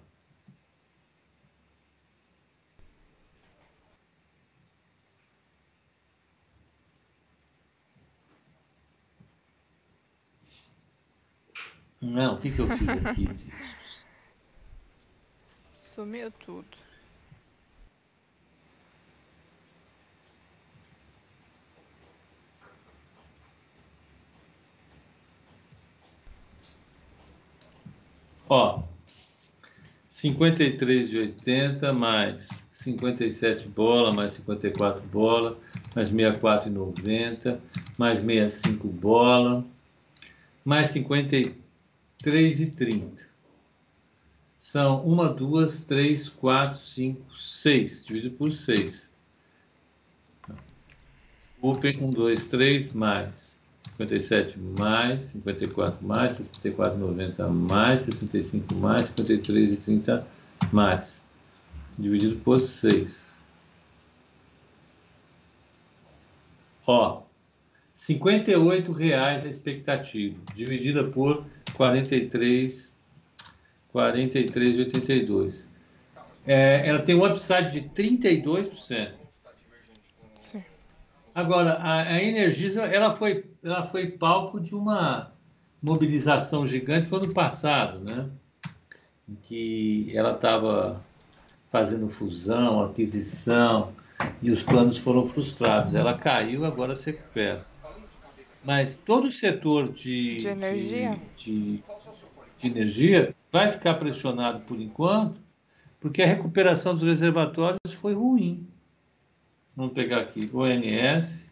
[12.01, 13.26] Não, o que, que eu fiz aqui?
[15.76, 16.76] Sumiu tudo.
[28.49, 28.82] Ó,
[30.09, 35.59] cinquenta e três de oitenta mais cinquenta e sete bola, mais cinquenta e quatro bola,
[35.94, 37.61] mais meia quatro e noventa,
[37.99, 39.64] mais meia cinco bola,
[40.64, 40.88] mais
[42.22, 43.26] cinquenta e 3,30.
[44.58, 48.04] São 1, 2, 3, 4, 5, 6.
[48.04, 49.08] Dividido por 6.
[51.60, 53.58] Open 1, 2, 3, mais.
[53.96, 60.26] 57 mais, 54 mais, 64, 90 mais, 65 mais, 53 e 30
[60.70, 61.22] mais.
[61.98, 63.32] Dividido por 6.
[66.86, 67.22] Ó,
[67.99, 71.44] 58 reais a expectativa, dividida por
[71.74, 72.94] 43,
[73.92, 75.66] 43,82.
[76.46, 79.11] É, ela tem um upside de 32%.
[80.32, 80.62] Sim.
[81.34, 85.32] Agora, a, a Energisa, ela foi, ela foi palco de uma
[85.82, 88.30] mobilização gigante no ano passado, né?
[89.28, 91.05] Em que ela estava
[91.68, 93.92] fazendo fusão, aquisição,
[94.40, 95.94] e os planos foram frustrados.
[95.94, 97.66] Ela caiu, agora se recupera.
[98.64, 101.18] Mas todo o setor de, de energia?
[101.36, 101.82] De, de,
[102.59, 105.40] de, energia vai ficar pressionado por enquanto,
[106.00, 108.66] porque a recuperação dos reservatórios foi ruim.
[109.76, 111.48] Vamos pegar aqui ONS,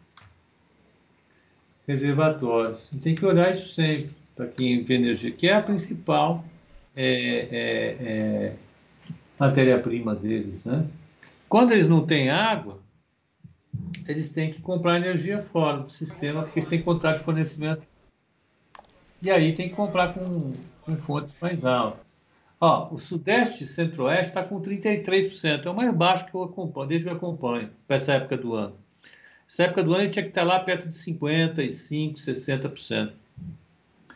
[1.87, 2.89] reservatórios.
[3.01, 6.43] Tem que olhar isso sempre para quem vê energia, que é a principal
[6.95, 8.53] é, é, é,
[9.39, 10.85] matéria-prima deles, né?
[11.47, 12.79] Quando eles não têm água,
[14.07, 17.83] eles têm que comprar energia fora do sistema, porque eles têm contrato de fornecimento.
[19.21, 22.05] E aí tem que comprar com, com fontes mais altas.
[22.59, 26.87] Ó, o Sudeste e Centro-Oeste está com 33%, é o mais baixo que eu acompanho,
[26.87, 28.75] desde que eu acompanho, para essa época do ano.
[29.47, 33.11] Essa época do ano ele tinha que estar lá perto de 55%, 60%.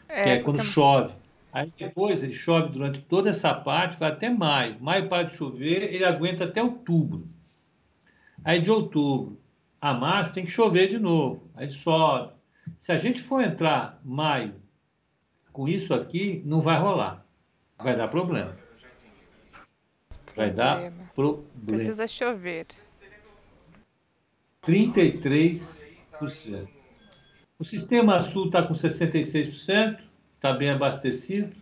[0.10, 0.72] É, que é quando porque...
[0.72, 1.16] chove.
[1.54, 4.78] Aí depois ele chove durante toda essa parte, vai até maio.
[4.80, 7.28] Maio para de chover, ele aguenta até outubro.
[8.44, 9.38] Aí de outubro
[9.82, 11.50] a março tem que chover de novo.
[11.56, 12.34] Aí sobe.
[12.78, 14.54] Se a gente for entrar maio
[15.52, 17.26] com isso aqui, não vai rolar.
[17.80, 18.56] Vai dar problema.
[20.36, 21.48] Vai dar problema.
[21.66, 22.68] Precisa chover.
[24.64, 26.68] 33%.
[27.58, 30.00] O sistema sul está com 66%,
[30.36, 31.56] está bem abastecido.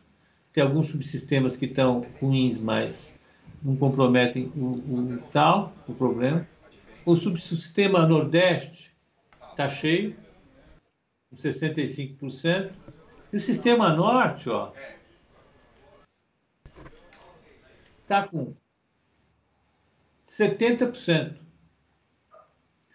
[0.52, 3.14] Tem alguns subsistemas que estão ruins, mas
[3.62, 6.48] não comprometem o, o tal, o problema.
[7.06, 8.96] O subsistema nordeste
[9.52, 10.16] está cheio,
[11.30, 12.72] com 65%.
[13.32, 14.72] E o sistema norte, ó,
[18.02, 18.56] está com
[20.28, 21.36] 70%.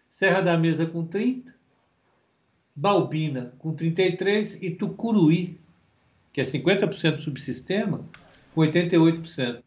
[0.08, 1.52] Serra da Mesa com 30%,
[2.74, 5.60] Balbina com 33% e Tucuruí,
[6.32, 8.04] que é 50% do subsistema,
[8.54, 9.62] com 88%.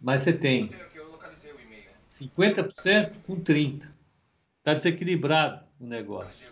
[0.00, 0.70] Mas você tem
[2.16, 3.88] 50% com 30%.
[4.58, 6.50] Está desequilibrado o negócio.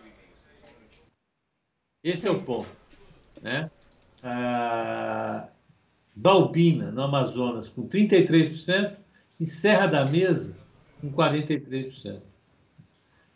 [2.03, 2.69] Esse é o ponto.
[3.41, 3.69] Né?
[4.23, 5.49] Ah,
[6.15, 8.95] Balbina, no Amazonas, com 33%,
[9.39, 10.55] e Serra da Mesa,
[11.01, 12.21] com 43%.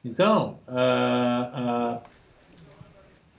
[0.05, 2.09] Então, ah, ah,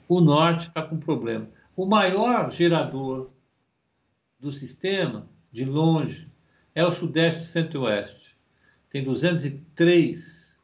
[0.09, 1.49] o norte está com problema.
[1.74, 3.30] O maior gerador
[4.38, 6.30] do sistema, de longe,
[6.74, 8.30] é o Sudeste e Centro-Oeste.
[8.91, 10.57] Tem 203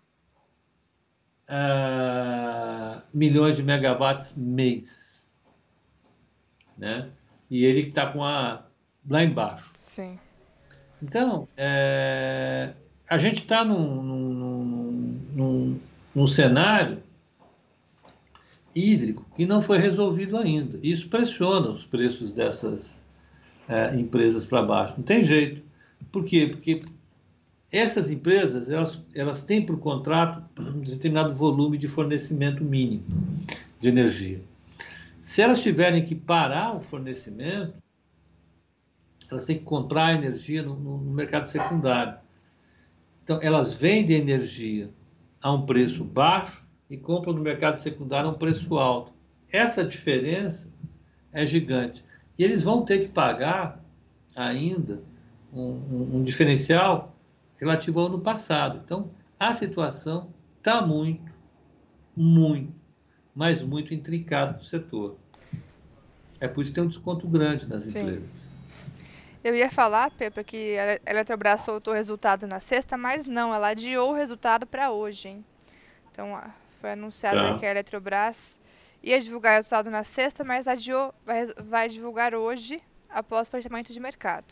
[1.49, 5.27] uh, milhões de megawatts mês.
[6.77, 7.09] Né?
[7.49, 8.65] E ele está com a
[9.09, 9.71] lá embaixo.
[9.75, 10.19] Sim.
[11.01, 12.73] Então, é,
[13.09, 15.81] a gente está num, num, num,
[16.15, 17.03] num, cenário
[18.75, 20.79] hídrico que não foi resolvido ainda.
[20.83, 22.99] Isso pressiona os preços dessas
[23.69, 24.97] é, empresas para baixo.
[24.97, 25.63] Não tem jeito.
[26.11, 26.49] Por quê?
[26.49, 26.83] Porque
[27.77, 33.05] essas empresas elas, elas têm por contrato um determinado volume de fornecimento mínimo
[33.81, 34.41] de energia.
[35.21, 37.75] Se elas tiverem que parar o fornecimento,
[39.29, 42.19] elas têm que comprar energia no, no, mercado secundário.
[43.25, 44.89] Então, elas vendem energia
[45.43, 49.13] a um preço baixo e compram no mercado secundário a um preço alto.
[49.51, 50.73] Essa diferença
[51.33, 52.05] é gigante.
[52.39, 53.85] E eles vão ter que pagar
[54.37, 55.03] ainda
[55.53, 57.16] um, um, um diferencial
[57.59, 58.81] relativo ao ano passado.
[58.85, 61.33] Então, a situação está muito,
[62.15, 62.73] muito,
[63.35, 65.17] mas muito intricada no setor.
[66.41, 68.01] É por isso que tem um desconto grande nas Sim.
[68.01, 68.47] empresas.
[69.43, 73.69] Eu ia falar, Pepa, que a Eletrobras soltou o resultado na sexta, mas não, ela
[73.69, 75.45] adiou o resultado para hoje, hein?
[76.11, 76.43] Então,
[76.81, 77.59] foi anunciado tá.
[77.59, 78.57] que a Eletrobras
[79.03, 83.93] ia divulgar o resultado na sexta, mas adiou, vai, vai divulgar hoje, após o fechamento
[83.93, 84.47] de mercado.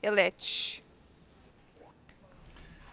[0.00, 0.81] Elete.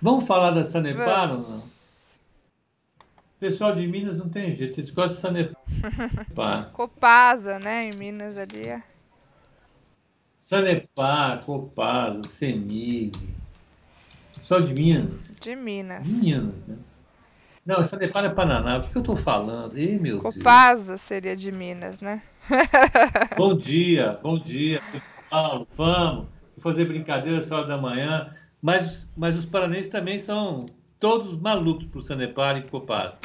[0.02, 1.60] Vamos falar da Sanepar ou não?
[1.60, 6.72] O pessoal de Minas não tem jeito, eles gostam de Sanepar.
[6.74, 7.90] Copasa, né?
[7.90, 8.68] Em Minas ali.
[8.68, 8.82] É.
[10.40, 13.12] Sanepar, Copasa, Semig.
[14.42, 15.38] Só de Minas.
[15.42, 16.08] De Minas.
[16.08, 16.78] Minas, né?
[17.66, 18.78] Não, Sanepar é Paraná.
[18.78, 19.78] O que, que eu estou falando?
[19.78, 21.02] Ih, meu Copasa Deus.
[21.02, 22.22] seria de Minas, né?
[23.38, 24.82] bom dia, bom dia,
[25.30, 25.68] Paulo.
[25.78, 26.28] Vamos
[26.58, 28.34] fazer brincadeira essa hora da manhã.
[28.62, 30.66] Mas, mas os paranenses também são
[31.00, 33.20] todos malucos por Sanepar e Copasa.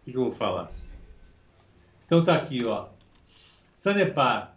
[0.00, 0.70] O que eu vou falar?
[2.04, 2.88] Então tá aqui, ó.
[3.74, 4.56] Sanepar.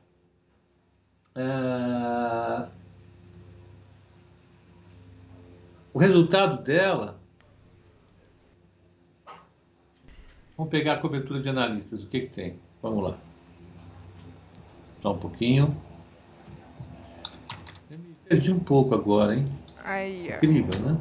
[1.35, 2.67] É...
[5.93, 7.19] O resultado dela.
[10.57, 12.03] Vamos pegar a cobertura de analistas.
[12.03, 12.59] O que, que tem?
[12.81, 13.17] Vamos lá.
[15.01, 15.84] Só um pouquinho.
[18.27, 19.47] Perdi um pouco agora, hein?
[19.83, 20.97] Aí, Incrível, né?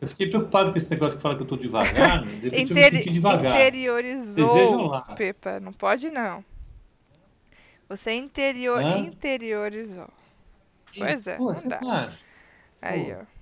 [0.00, 2.32] Eu fiquei preocupado com esse negócio que fala que eu tô devagar, né?
[2.36, 3.54] De repente Interi eu me senti devagar.
[3.54, 5.02] Interiorizou, Vocês vejam lá.
[5.02, 6.44] Pepa, não pode não.
[7.88, 10.08] Você interior, interiorizou.
[10.96, 11.78] Pois é, Pô, não dá.
[11.78, 12.18] Acha?
[12.82, 13.20] Aí, Pô.
[13.20, 13.36] ó.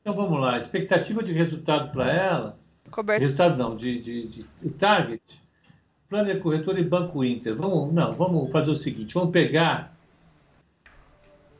[0.00, 2.58] Então vamos lá, expectativa de resultado para ela.
[2.90, 3.22] Coberto.
[3.22, 5.22] Resultado não, de, de, de, de target.
[6.08, 7.54] Plano de corretora e Banco Inter.
[7.54, 9.94] Vamos, não, vamos fazer o seguinte, vamos pegar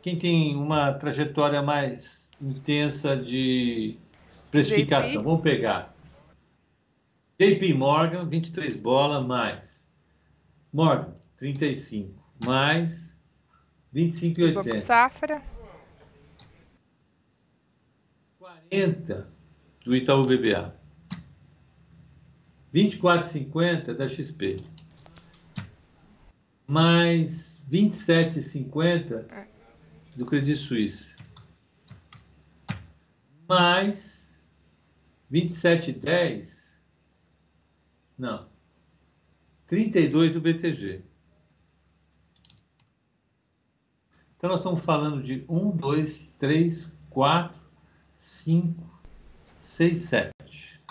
[0.02, 3.96] quem tem uma trajetória mais intensa de
[4.50, 5.12] precificação.
[5.12, 5.24] JP.
[5.24, 5.94] Vamos pegar.
[7.38, 9.84] JP Morgan, 23 bola, mais.
[10.72, 13.10] Morgan, 35, mais
[13.92, 14.80] Banco 25,80.
[14.80, 15.42] Safra.
[18.38, 19.28] 40
[19.84, 20.74] do Itaú BBA.
[22.72, 24.58] 24,50 da XP.
[26.68, 29.26] Mais 27,50
[30.16, 31.16] do Credit Suisse.
[33.48, 34.36] Mais
[35.30, 36.78] 27,10.
[38.18, 38.48] Não.
[39.66, 41.04] 32 do BTG.
[44.36, 47.60] Então nós estamos falando de 1, 2, 3, 4,
[48.18, 49.00] 5,
[49.58, 50.82] 6, 7.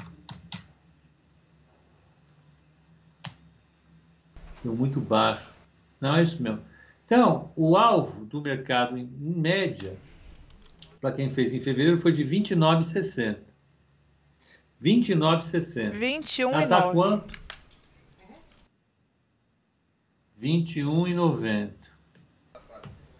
[4.63, 5.55] Deu muito baixo.
[5.99, 6.63] Não, é isso mesmo.
[7.09, 9.97] Então, o alvo do mercado, em média,
[11.01, 13.39] para quem fez em fevereiro, foi de 29,60.
[14.79, 15.89] 29,60.
[15.89, 16.93] 21 Ela está 9.
[16.93, 17.39] quanto?
[20.39, 21.71] 21,90.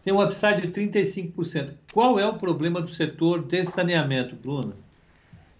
[0.04, 1.74] Tem um upside de 35%.
[1.92, 4.76] Qual é o problema do setor de saneamento, Bruna?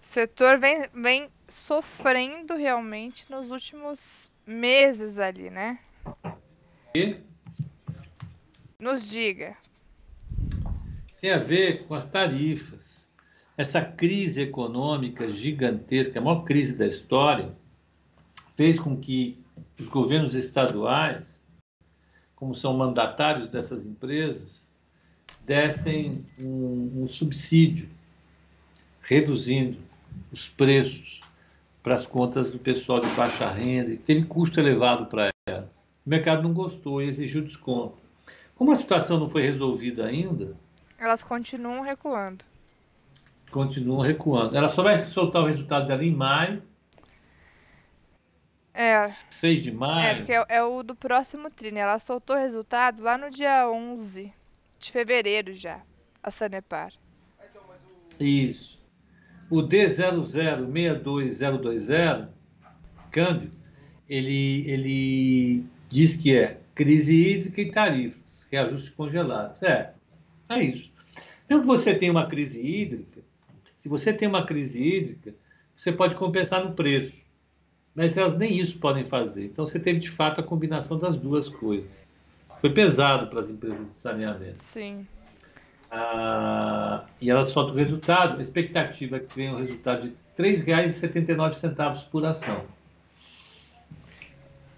[0.00, 5.80] O setor vem, vem sofrendo realmente nos últimos meses ali, né?
[6.94, 7.28] E
[8.80, 9.58] Nos diga.
[11.20, 13.06] tem a ver com as tarifas.
[13.54, 17.54] Essa crise econômica gigantesca, a maior crise da história,
[18.56, 19.38] fez com que
[19.78, 21.44] os governos estaduais,
[22.34, 24.66] como são mandatários dessas empresas,
[25.44, 27.86] dessem um, um subsídio,
[29.02, 29.76] reduzindo
[30.32, 31.20] os preços
[31.82, 35.86] para as contas do pessoal de baixa renda, que teve custo elevado para elas.
[36.06, 37.99] O mercado não gostou e exigiu desconto.
[38.60, 40.54] Como a situação não foi resolvida ainda,
[40.98, 42.44] Elas continuam recuando.
[43.50, 44.54] continuam recuando.
[44.54, 46.62] Ela só vai soltar o resultado dela em maio,
[48.74, 50.16] É, 6 de é maio.
[50.18, 51.80] porque é, é o do próximo tri, né?
[51.80, 54.30] Ela soltou o resultado lá no dia 11
[54.78, 55.80] de fevereiro já,
[56.22, 56.92] a Sanepar.
[58.20, 58.78] Isso.
[59.48, 62.28] O D0062020,
[63.10, 63.50] câmbio,
[64.06, 69.62] ele, ele diz que é crise hídrica e tarifas, reajuste congelado.
[69.64, 69.92] É,
[70.48, 70.90] é isso.
[71.48, 73.20] Que você tenha uma crise hídrica,
[73.76, 75.34] se você tem uma crise hídrica,
[75.74, 77.22] você pode compensar no preço.
[77.94, 79.46] Mas elas nem isso podem fazer.
[79.46, 82.06] Então você teve de fato a combinação das duas coisas.
[82.56, 84.58] Foi pesado para as empresas de saneamento.
[84.62, 85.06] Sim.
[85.90, 90.14] Ah, e ela solta o resultado, a expectativa é que venha um resultado de R$
[90.36, 92.64] 3,79 por ação.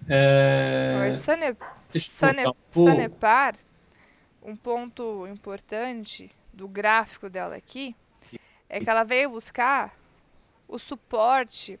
[0.09, 1.55] É, Mas Sane-
[1.93, 2.89] deixa eu Sane- voltar pouco.
[2.91, 3.55] Sanepar,
[4.41, 7.95] um ponto importante do gráfico dela aqui
[8.67, 9.95] é que ela veio buscar
[10.67, 11.79] o suporte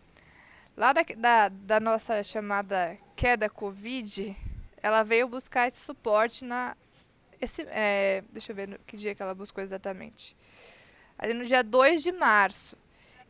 [0.77, 4.35] lá da, da, da nossa chamada queda Covid.
[4.81, 6.75] Ela veio buscar esse suporte na.
[7.41, 10.35] Esse, é, deixa eu ver no, que dia que ela buscou exatamente.
[11.17, 12.77] Ali no dia 2 de março.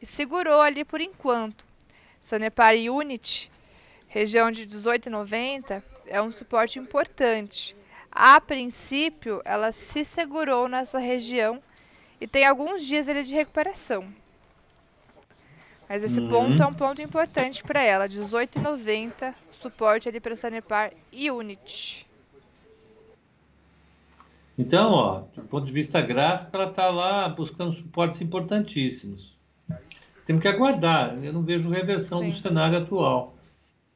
[0.01, 1.65] E segurou ali por enquanto.
[2.21, 3.51] Sanepar Unit,
[4.07, 5.81] região de 18,90,
[6.13, 7.75] é um suporte importante.
[8.11, 11.59] A princípio, ela se segurou nessa região
[12.21, 14.07] e tem alguns dias ali de recuperação.
[15.89, 16.27] Mas esse Uhum.
[16.29, 22.05] ponto é um ponto importante para ela, 18,90, suporte ali para Sanepar e Unit.
[24.55, 29.35] Então, ó, do ponto de vista gráfico, ela está lá buscando suportes importantíssimos.
[30.25, 31.17] Temos que aguardar.
[31.23, 32.41] Eu não vejo reversão do Sim.
[32.41, 33.35] cenário atual.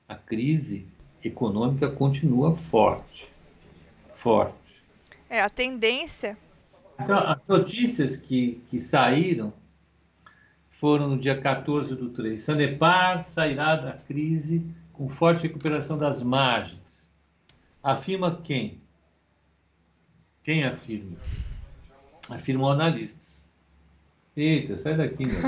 [0.10, 0.88] A crise
[1.24, 3.32] econômica continua forte.
[4.16, 4.84] Forte.
[5.30, 6.38] É, a tendência
[7.00, 9.54] Então, as notícias que, que saíram
[10.70, 12.42] foram no dia 14 do 3.
[12.42, 17.12] Sanepar sairá da crise com forte recuperação das margens.
[17.82, 18.82] Afirma quem?
[20.44, 21.18] Quem afirma?
[22.30, 23.48] Afirmam analistas.
[24.36, 25.42] Eita, sai daqui, meu.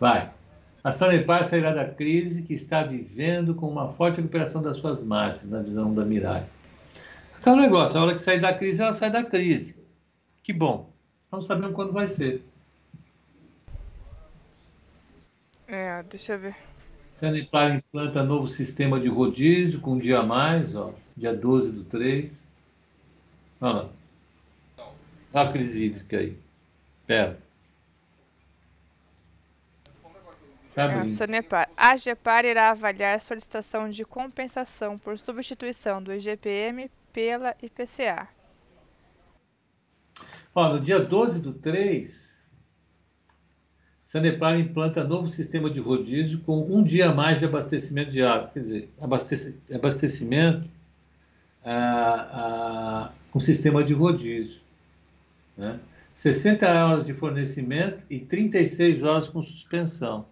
[0.00, 0.32] Vai.
[0.84, 5.50] A Sanepar sairá da crise que está vivendo com uma forte recuperação das suas margens,
[5.50, 6.46] na visão da Mirai.
[7.40, 9.74] Então, o negócio, a hora que sair da crise, ela sai da crise.
[10.42, 10.90] Que bom.
[11.32, 12.44] Não sabemos quando vai ser.
[15.66, 16.56] É, deixa eu ver.
[17.14, 21.84] Sanepar implanta novo sistema de rodízio com um dia a mais, ó, dia 12 do
[21.84, 22.44] 3.
[23.58, 23.88] Olha lá.
[25.32, 26.36] Olha a crise hídrica aí.
[27.06, 27.43] Pera.
[30.74, 31.16] Tá É, abrindo.
[31.16, 31.68] Sanepar.
[31.76, 38.28] A GEPAR irá avaliar solicitação de compensação por substituição do IGPM pela IPCA.
[40.54, 42.42] Ó, no dia 12 do 3,
[44.04, 48.50] Sanepar implanta novo sistema de rodízio com um dia a mais de abastecimento de água.
[48.54, 50.68] Quer dizer, abastece- abastecimento
[51.64, 54.60] ah, ah, com sistema de rodízio.
[55.56, 55.80] Né?
[56.12, 60.26] 60 horas de fornecimento e 36 horas com suspensão.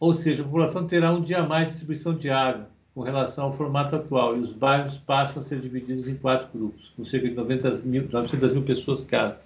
[0.00, 3.44] Ou seja, a população terá um dia a mais de distribuição de água com relação
[3.44, 7.28] ao formato atual e os bairros passam a ser divididos em quatro grupos, com cerca
[7.28, 9.40] de 90 mil, 900 mil pessoas cada.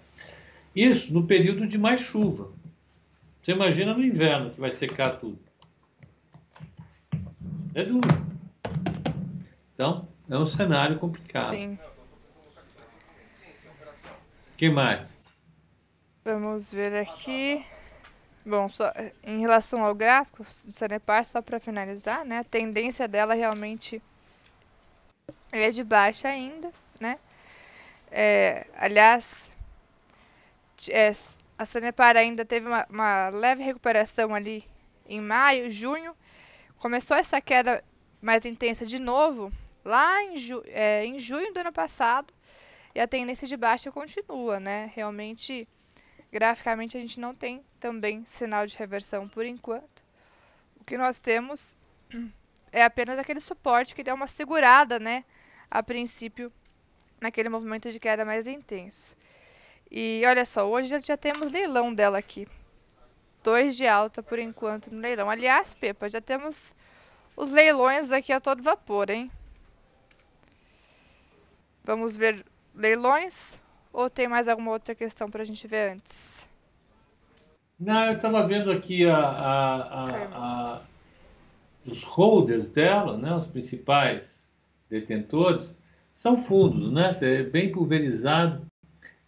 [0.74, 2.52] Isso no período de mais chuva.
[3.43, 5.39] Você imagina no inverno que vai secar tudo.
[7.74, 8.09] É duro.
[9.74, 11.51] Então, é um cenário complicado.
[11.51, 11.78] Sim.
[14.52, 15.20] O que mais?
[16.24, 17.64] Vamos ver aqui.
[18.47, 18.93] Bom, só,
[19.23, 22.39] em relação ao gráfico do Sanepar, só para finalizar, né?
[22.39, 24.03] A tendência dela realmente
[25.51, 27.19] é de baixa ainda, né?
[28.11, 29.25] É, aliás,
[30.91, 31.15] é,
[31.59, 34.65] a Sanepar ainda teve uma, uma leve recuperação ali
[35.09, 36.15] em maio, junho.
[36.79, 37.83] Começou essa queda
[38.21, 39.53] mais intensa de novo
[39.85, 42.33] lá em, ju, é, em junho do ano passado.
[42.95, 44.91] E a tendência de baixa continua, né?
[44.95, 45.66] Realmente,
[46.35, 50.02] graficamente, a gente não tem também sinal de reversão por enquanto.
[50.81, 51.77] O que nós temos
[52.73, 55.24] é apenas aquele suporte que deu uma segurada, né?
[55.70, 56.52] A princípio,
[57.20, 59.16] naquele movimento de queda mais intenso.
[59.89, 62.48] E olha só, hoje já, temos leilão dela aqui.
[63.44, 65.31] Dois de alta por enquanto no leilão.
[65.31, 66.74] Aliás, Pepa, já temos
[67.36, 69.31] os leilões aqui a todo vapor, hein?
[71.85, 72.44] Vamos ver
[72.74, 73.56] leilões
[73.95, 76.45] ou tem mais alguma outra questão para a gente ver antes?
[77.79, 80.83] Não, eu estava vendo aqui a, a- a-
[81.87, 84.49] os holders dela, né, os principais
[84.89, 85.73] detentores,
[86.15, 87.11] são fundos, né?
[87.21, 88.66] É bem pulverizado.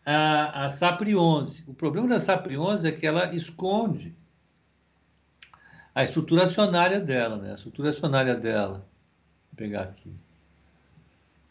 [0.04, 1.64] A, a SAPRI 11.
[1.66, 4.14] O problema da SAPRI 11 é que ela esconde
[5.94, 7.52] a estrutura acionária dela, né?
[7.52, 8.86] A estrutura acionária dela.
[9.50, 10.10] Vou pegar aqui.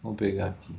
[0.02, 0.74] Vamos pegar aqui.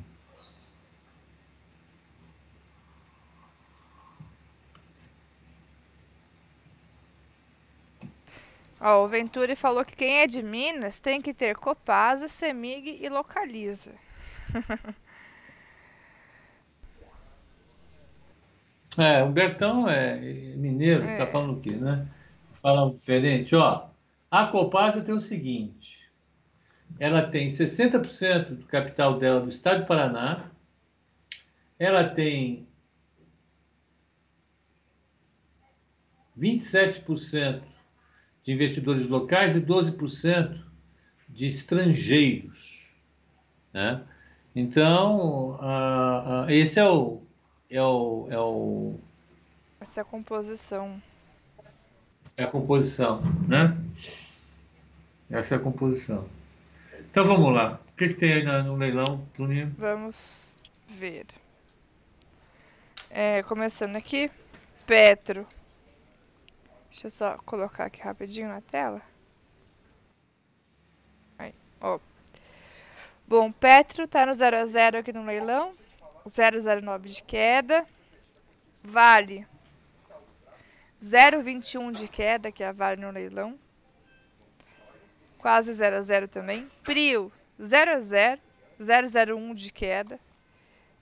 [8.80, 13.08] Ó, o Venturi falou que quem é de Minas tem que ter Copasa, Semig e
[13.08, 13.94] Localiza.
[18.98, 20.16] É, o Bertão é
[20.56, 21.18] mineiro, É.
[21.18, 22.08] tá falando o quê, né?
[22.62, 23.88] Fala diferente, ó.
[24.30, 26.00] A Copasa tem o seguinte:
[26.98, 30.50] ela tem 60% do capital dela do estado do Paraná,
[31.78, 32.66] ela tem
[36.38, 37.62] 27%
[38.46, 40.62] de investidores locais e 12%
[41.28, 42.86] de estrangeiros,
[43.72, 44.04] né?
[44.54, 45.58] Então,
[46.48, 47.20] esse é o,
[47.68, 48.94] é o, é o,
[49.80, 51.02] Essa é a composição.
[52.36, 53.76] é a composição, né?
[55.28, 56.26] Essa é a composição.
[57.10, 57.80] Então vamos lá.
[57.92, 59.74] O que, que tem aí no leilão, Bruninho?
[59.76, 60.56] Vamos
[60.88, 61.26] ver.
[63.10, 64.30] É, começando aqui,
[64.86, 65.46] Petro.
[66.96, 69.02] Deixa eu só colocar aqui rapidinho na tela.
[71.38, 72.00] Aí, ó.
[73.28, 75.74] Bom, Petro tá no 0 a 0 aqui no leilão.
[76.24, 77.86] 009 de queda.
[78.82, 79.46] Vale
[81.02, 83.58] 0,21 de queda, que é a Vale no leilão.
[85.36, 86.66] Quase 0 a 0 também.
[86.82, 88.40] Prio 0 a 0,
[88.80, 90.18] 001 de queda.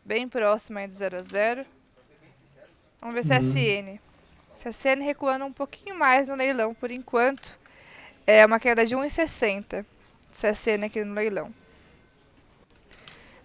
[0.04, 1.64] Bem próximo aí do 0 a 0.
[3.00, 3.52] Vamos ver Uhum.
[3.52, 4.13] CSN.
[4.64, 7.56] CSN recuando um pouquinho mais no leilão por enquanto.
[8.26, 9.84] É uma queda de 1,60.
[10.32, 11.52] CSN aqui no leilão.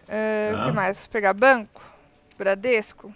[0.04, 0.66] O Tá.
[0.66, 1.00] que mais?
[1.02, 1.84] Vou pegar banco.
[2.38, 3.14] Bradesco.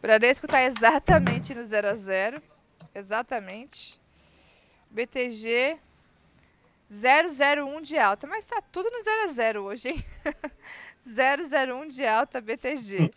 [0.00, 2.42] Bradesco tá exatamente no 0 a 0.
[2.94, 4.00] Exatamente.
[4.90, 5.78] BTG
[6.90, 10.04] 001 de alta, mas tá tudo no 0 a 0 hoje, hein?
[11.06, 13.10] 001 de alta BTG.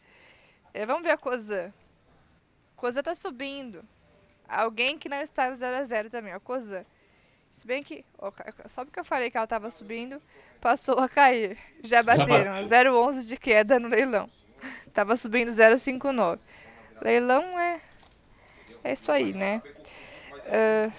[0.73, 1.73] É, vamos ver a Cosan.
[2.76, 3.84] Cosan tá subindo.
[4.47, 6.85] Alguém que não está no 0 a 0 também, ó, Cosan.
[7.52, 8.31] Se bem que, ó,
[8.69, 10.22] só porque eu falei que ela tava subindo,
[10.61, 11.57] passou a cair.
[11.84, 14.30] Já bateram, 0,11 de queda no leilão.
[14.93, 16.41] Tava subindo 0,59.
[17.02, 17.81] Leilão é
[18.84, 19.61] é isso aí, né?
[20.47, 20.91] Ah,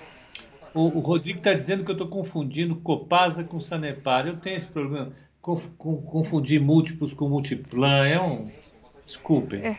[0.75, 4.27] O, o Rodrigo está dizendo que eu estou confundindo Copasa com Sanepar.
[4.27, 5.13] Eu tenho esse problema.
[5.41, 8.07] Conf- confundir múltiplos com multiplan.
[8.07, 8.51] É um.
[9.05, 9.61] Desculpem.
[9.63, 9.77] É.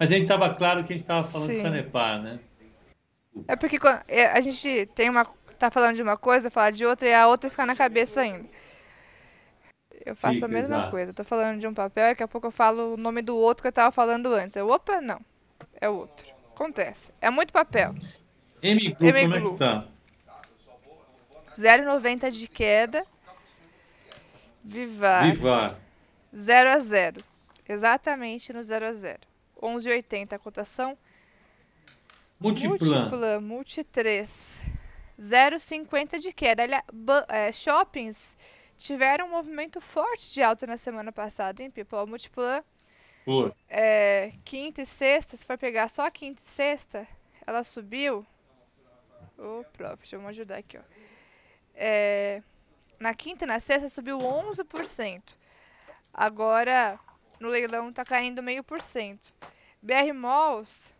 [0.00, 1.62] Mas a gente estava claro que a gente estava falando de Sim.
[1.62, 2.40] Sanepar, né?
[3.46, 3.78] É porque
[4.08, 5.26] é, a gente tem uma.
[5.58, 8.48] tá falando de uma coisa, fala de outra e a outra fica na cabeça ainda.
[10.06, 10.90] Eu faço a mesma exato.
[10.90, 11.10] coisa.
[11.10, 13.60] Eu tô falando de um papel, daqui a pouco eu falo o nome do outro
[13.60, 14.56] que eu tava falando antes.
[14.56, 15.20] Eu, opa, não.
[15.78, 16.26] É o outro.
[16.54, 17.10] Acontece.
[17.20, 17.94] É muito papel.
[18.62, 19.86] M-Glu, como é que tá?
[21.58, 23.04] 0,90 de queda.
[24.64, 25.24] Vivar.
[25.24, 25.78] Vivar.
[26.34, 27.22] 0 a 0.
[27.68, 29.29] Exatamente no 0 a 0.
[29.62, 30.96] 11,80 a cotação.
[32.38, 33.00] Multiplan.
[33.00, 34.28] Multiplan, Multi 3.
[35.20, 36.62] 0,50 de queda.
[36.92, 38.36] Ba- é, shoppings
[38.78, 42.06] tiveram um movimento forte de alta na semana passada, hein, people?
[42.06, 42.64] Multiplan,
[43.26, 47.06] Pô, é, quinta e sexta, se for pegar só a quinta e sexta,
[47.46, 48.26] ela subiu.
[49.36, 50.82] Ô, Profit, vamos ajudar aqui, ó.
[51.74, 52.42] É,
[52.98, 55.22] na quinta e na sexta subiu 11%.
[56.12, 56.98] Agora,
[57.40, 59.26] no leilão tá caindo meio por cento.
[59.82, 60.94] BR Malls,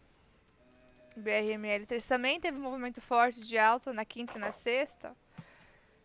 [1.16, 5.14] BRML3 também teve um movimento forte de alta na quinta e na sexta.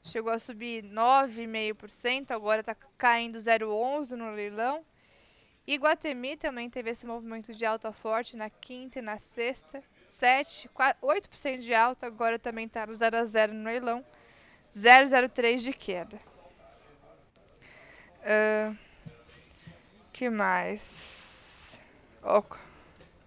[0.03, 4.85] Chegou a subir 9,5%, agora está caindo 0,11% no leilão.
[5.65, 9.81] Iguatemi também teve esse movimento de alta forte na quinta e na sexta.
[10.09, 10.69] 7,
[11.01, 14.05] 8% de alta, agora também está no 0 a 0 no leilão.
[14.69, 16.19] 0,03 de queda.
[18.23, 18.77] Ahn,
[20.15, 21.77] que mais?
[22.23, 22.41] Ó,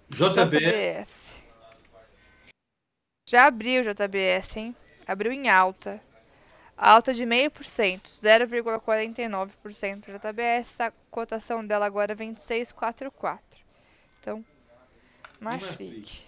[0.09, 1.45] JBS.
[3.29, 4.77] Já abriu o JBS, hein?
[5.07, 6.01] Abriu em alta.
[6.75, 10.81] Alta de 0,5%, 0,49% para JBS.
[10.81, 13.39] A cotação dela agora é 26,44.
[14.19, 14.43] Então.
[15.39, 16.27] Marfrig?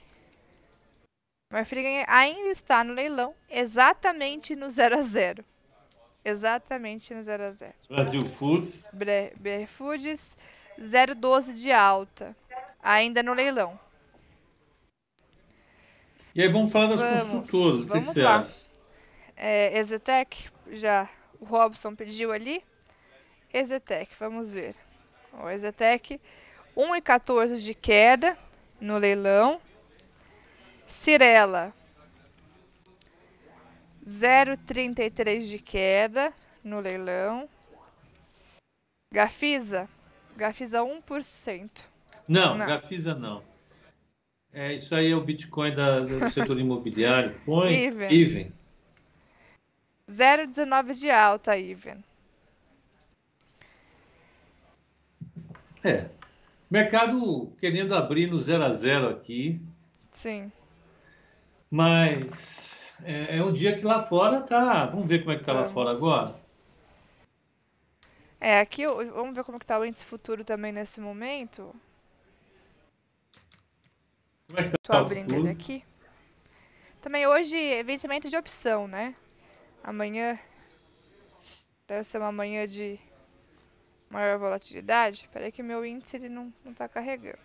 [1.50, 5.42] Marfrig ainda está no leilão, exatamente no 0 a 0.
[6.24, 7.74] Exatamente no 0 a 0.
[7.88, 8.86] Brasil Foods.
[8.92, 10.36] Bre- BR Foods,
[10.78, 12.36] 0,12 de alta.
[12.82, 13.78] Ainda no leilão.
[16.34, 17.80] E aí vamos falar das Vamos, construtoras.
[17.84, 18.40] O que, que você lá.
[18.40, 18.54] acha?
[19.36, 21.08] É, Exetec, já
[21.40, 22.62] o Robson pediu ali.
[23.52, 24.76] Exetec, vamos ver.
[25.42, 26.20] O Exetec,
[26.76, 28.36] 1,14 de queda
[28.80, 29.60] no leilão.
[30.86, 31.72] Cirela,
[34.06, 36.32] 0,33 de queda
[36.64, 37.48] no leilão.
[39.12, 39.88] Gafisa,
[40.36, 41.70] Gafisa 1%.
[42.28, 42.66] Não, Não.
[42.66, 43.42] Gafisa não.
[44.52, 47.38] É, isso aí é o Bitcoin da- do setor imobiliário.
[47.44, 48.12] Põe Even.
[48.12, 48.52] even.
[50.10, 52.02] 0,19 de alta, Iven.
[55.84, 56.06] É.
[56.70, 59.60] Mercado querendo abrir no 0 a 0 aqui,
[60.10, 60.50] Sim.
[61.70, 64.86] mas é, é um dia que lá fora tá.
[64.86, 66.34] Vamos ver como é que tá lá fora agora.
[68.40, 71.74] É, aqui vamos ver como que tá o índice futuro também nesse momento.
[74.46, 75.84] Como é que Tô tá o abrindo ele aqui.
[77.02, 79.14] Também hoje é vencimento de opção, né?
[79.84, 80.38] Amanhã
[81.86, 82.98] deve ser uma manhã de
[84.08, 85.28] maior volatilidade.
[85.32, 87.38] Peraí que meu índice ele não, não tá carregando.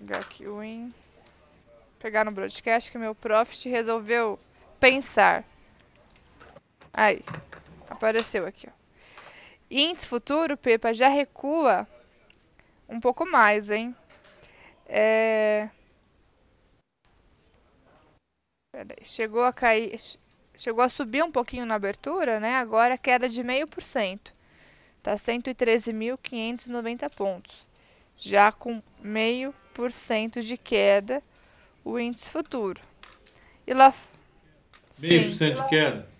[0.00, 0.92] Pegar aqui o IN.
[1.98, 4.40] Pegar no broadcast que meu profit resolveu
[4.78, 5.44] pensar.
[6.92, 7.22] Aí,
[7.88, 8.72] apareceu aqui, ó.
[9.70, 11.86] Índice futuro, Pepa, já recua
[12.88, 13.94] um pouco mais, hein?
[14.86, 15.68] É...
[19.02, 19.94] Chegou a cair,
[20.56, 22.56] chegou a subir um pouquinho na abertura, né?
[22.56, 24.32] Agora queda de meio por cento.
[25.02, 27.68] Tá 113.590 pontos.
[28.14, 31.22] Já com meio por cento de queda
[31.84, 32.80] o índice futuro.
[33.66, 33.94] E lá
[34.98, 35.36] Meio por Sim.
[35.36, 36.10] cento de queda.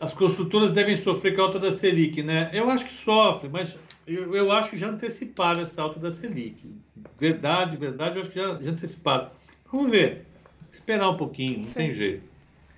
[0.00, 2.48] As construtoras devem sofrer com a alta da Selic, né?
[2.54, 3.76] Eu acho que sofre, mas
[4.06, 6.74] eu, eu acho que já anteciparam essa alta da Selic.
[7.18, 9.30] Verdade, verdade, eu acho que já, já anteciparam.
[9.70, 10.24] Vamos ver.
[10.72, 11.74] Esperar um pouquinho, não Sim.
[11.74, 12.24] tem jeito.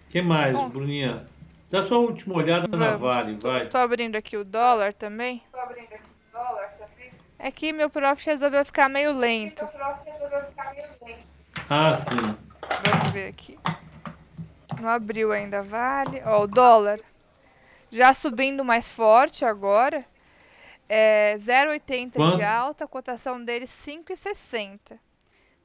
[0.09, 0.71] O que mais, Bom.
[0.71, 1.29] Bruninha?
[1.71, 2.97] Dá sua última olhada na.
[2.97, 3.69] Vale, vai.
[3.69, 5.43] Tô abrindo aqui o dólar também.
[7.43, 9.69] É que meu profit resolveu ficar meio lento.
[11.69, 12.37] Ah, sim.
[12.85, 13.59] Vamos ver aqui.
[14.81, 16.23] Não abriu ainda, vale.
[16.25, 17.01] Ó, o dólar
[17.91, 20.07] já subindo mais forte agora.
[20.89, 22.37] É 0,80 Quanto?
[22.37, 24.79] de alta, a cotação dele 5,60.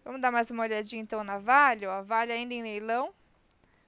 [0.04, 1.92] Vamos dar mais uma olhadinha então na Vale, ó.
[1.92, 3.14] A Vale ainda em leilão,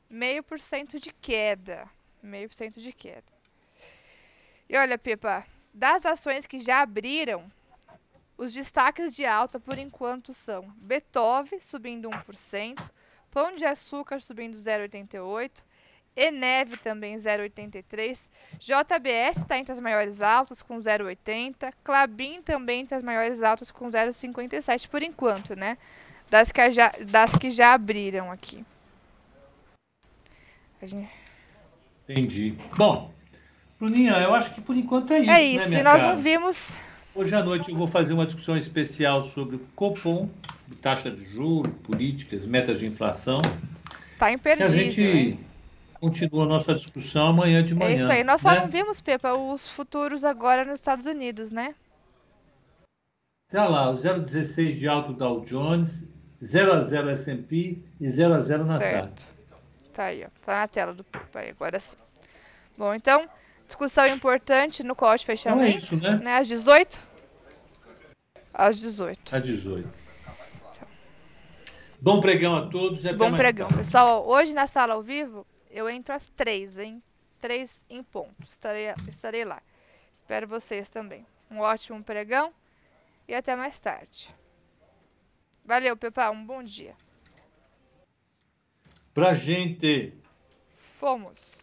[0.08, 1.88] meio por cento de queda.
[2.22, 3.24] Meio por cento de queda.
[4.70, 5.44] E olha, Pepa,
[5.74, 7.50] das ações que já abriram,
[8.40, 12.80] os destaques de alta por enquanto são Beethoven subindo 1%,
[13.30, 15.52] Pão de Açúcar subindo 0,88%,
[16.16, 18.18] Eneve também 0,83.
[18.58, 21.72] JBS está entre as maiores altas com 0,80.
[21.84, 25.78] Clabin também entre as maiores altas com 0,57 por enquanto, né?
[26.30, 28.66] Das que já, das que já abriram aqui.
[30.82, 31.10] Gente...
[32.10, 32.58] Entendi.
[32.76, 33.14] Bom,
[33.80, 35.30] Bruninha, eu acho que por enquanto é isso.
[35.30, 36.16] É né, isso, né, e nós cara?
[36.16, 36.78] não vimos.
[37.16, 40.30] Hoje à noite eu vou fazer uma discussão especial sobre o Copom,
[40.82, 43.42] taxa de juros, políticas, metas de inflação.
[44.18, 44.72] Tá imperdível.
[44.72, 45.40] E a gente hein?
[46.00, 47.92] continua a nossa discussão amanhã de manhã.
[47.92, 48.24] É isso aí.
[48.24, 48.62] Nós só né?
[48.62, 51.74] não vimos, Pepa, os futuros agora nos Estados Unidos, né?
[53.52, 56.06] Tá lá, o 0,16 de alto Dow Jones,
[56.44, 58.94] 0 a 0 S&P e 0 a 0 Nasdaq.
[58.94, 59.26] Certo.
[59.94, 60.30] Tá aí, ó.
[60.46, 61.98] Tá na tela do Pepa aí, agora sim.
[62.78, 63.28] Bom, então,
[63.70, 65.70] discussão importante no call de fechamento.
[65.70, 66.24] Então é isso, né?
[66.24, 66.38] né?
[66.38, 67.00] Às 18?
[68.54, 69.36] Às 18.
[69.36, 70.00] Às 18.
[72.02, 73.68] Bom pregão a todos até Bom pregão.
[73.68, 73.84] tarde.
[73.84, 77.04] Pessoal, hoje na sala ao vivo, eu entro às 3, hein?
[77.40, 78.34] 3 em ponto.
[78.48, 79.62] Estarei, estarei lá.
[80.16, 81.26] Espero vocês também.
[81.52, 82.54] Um ótimo pregão
[83.28, 84.34] e até mais tarde.
[85.66, 86.32] Valeu, Pepa.
[86.32, 86.96] Um bom dia.
[89.14, 90.14] Pra gente.
[91.00, 91.59] Fomos.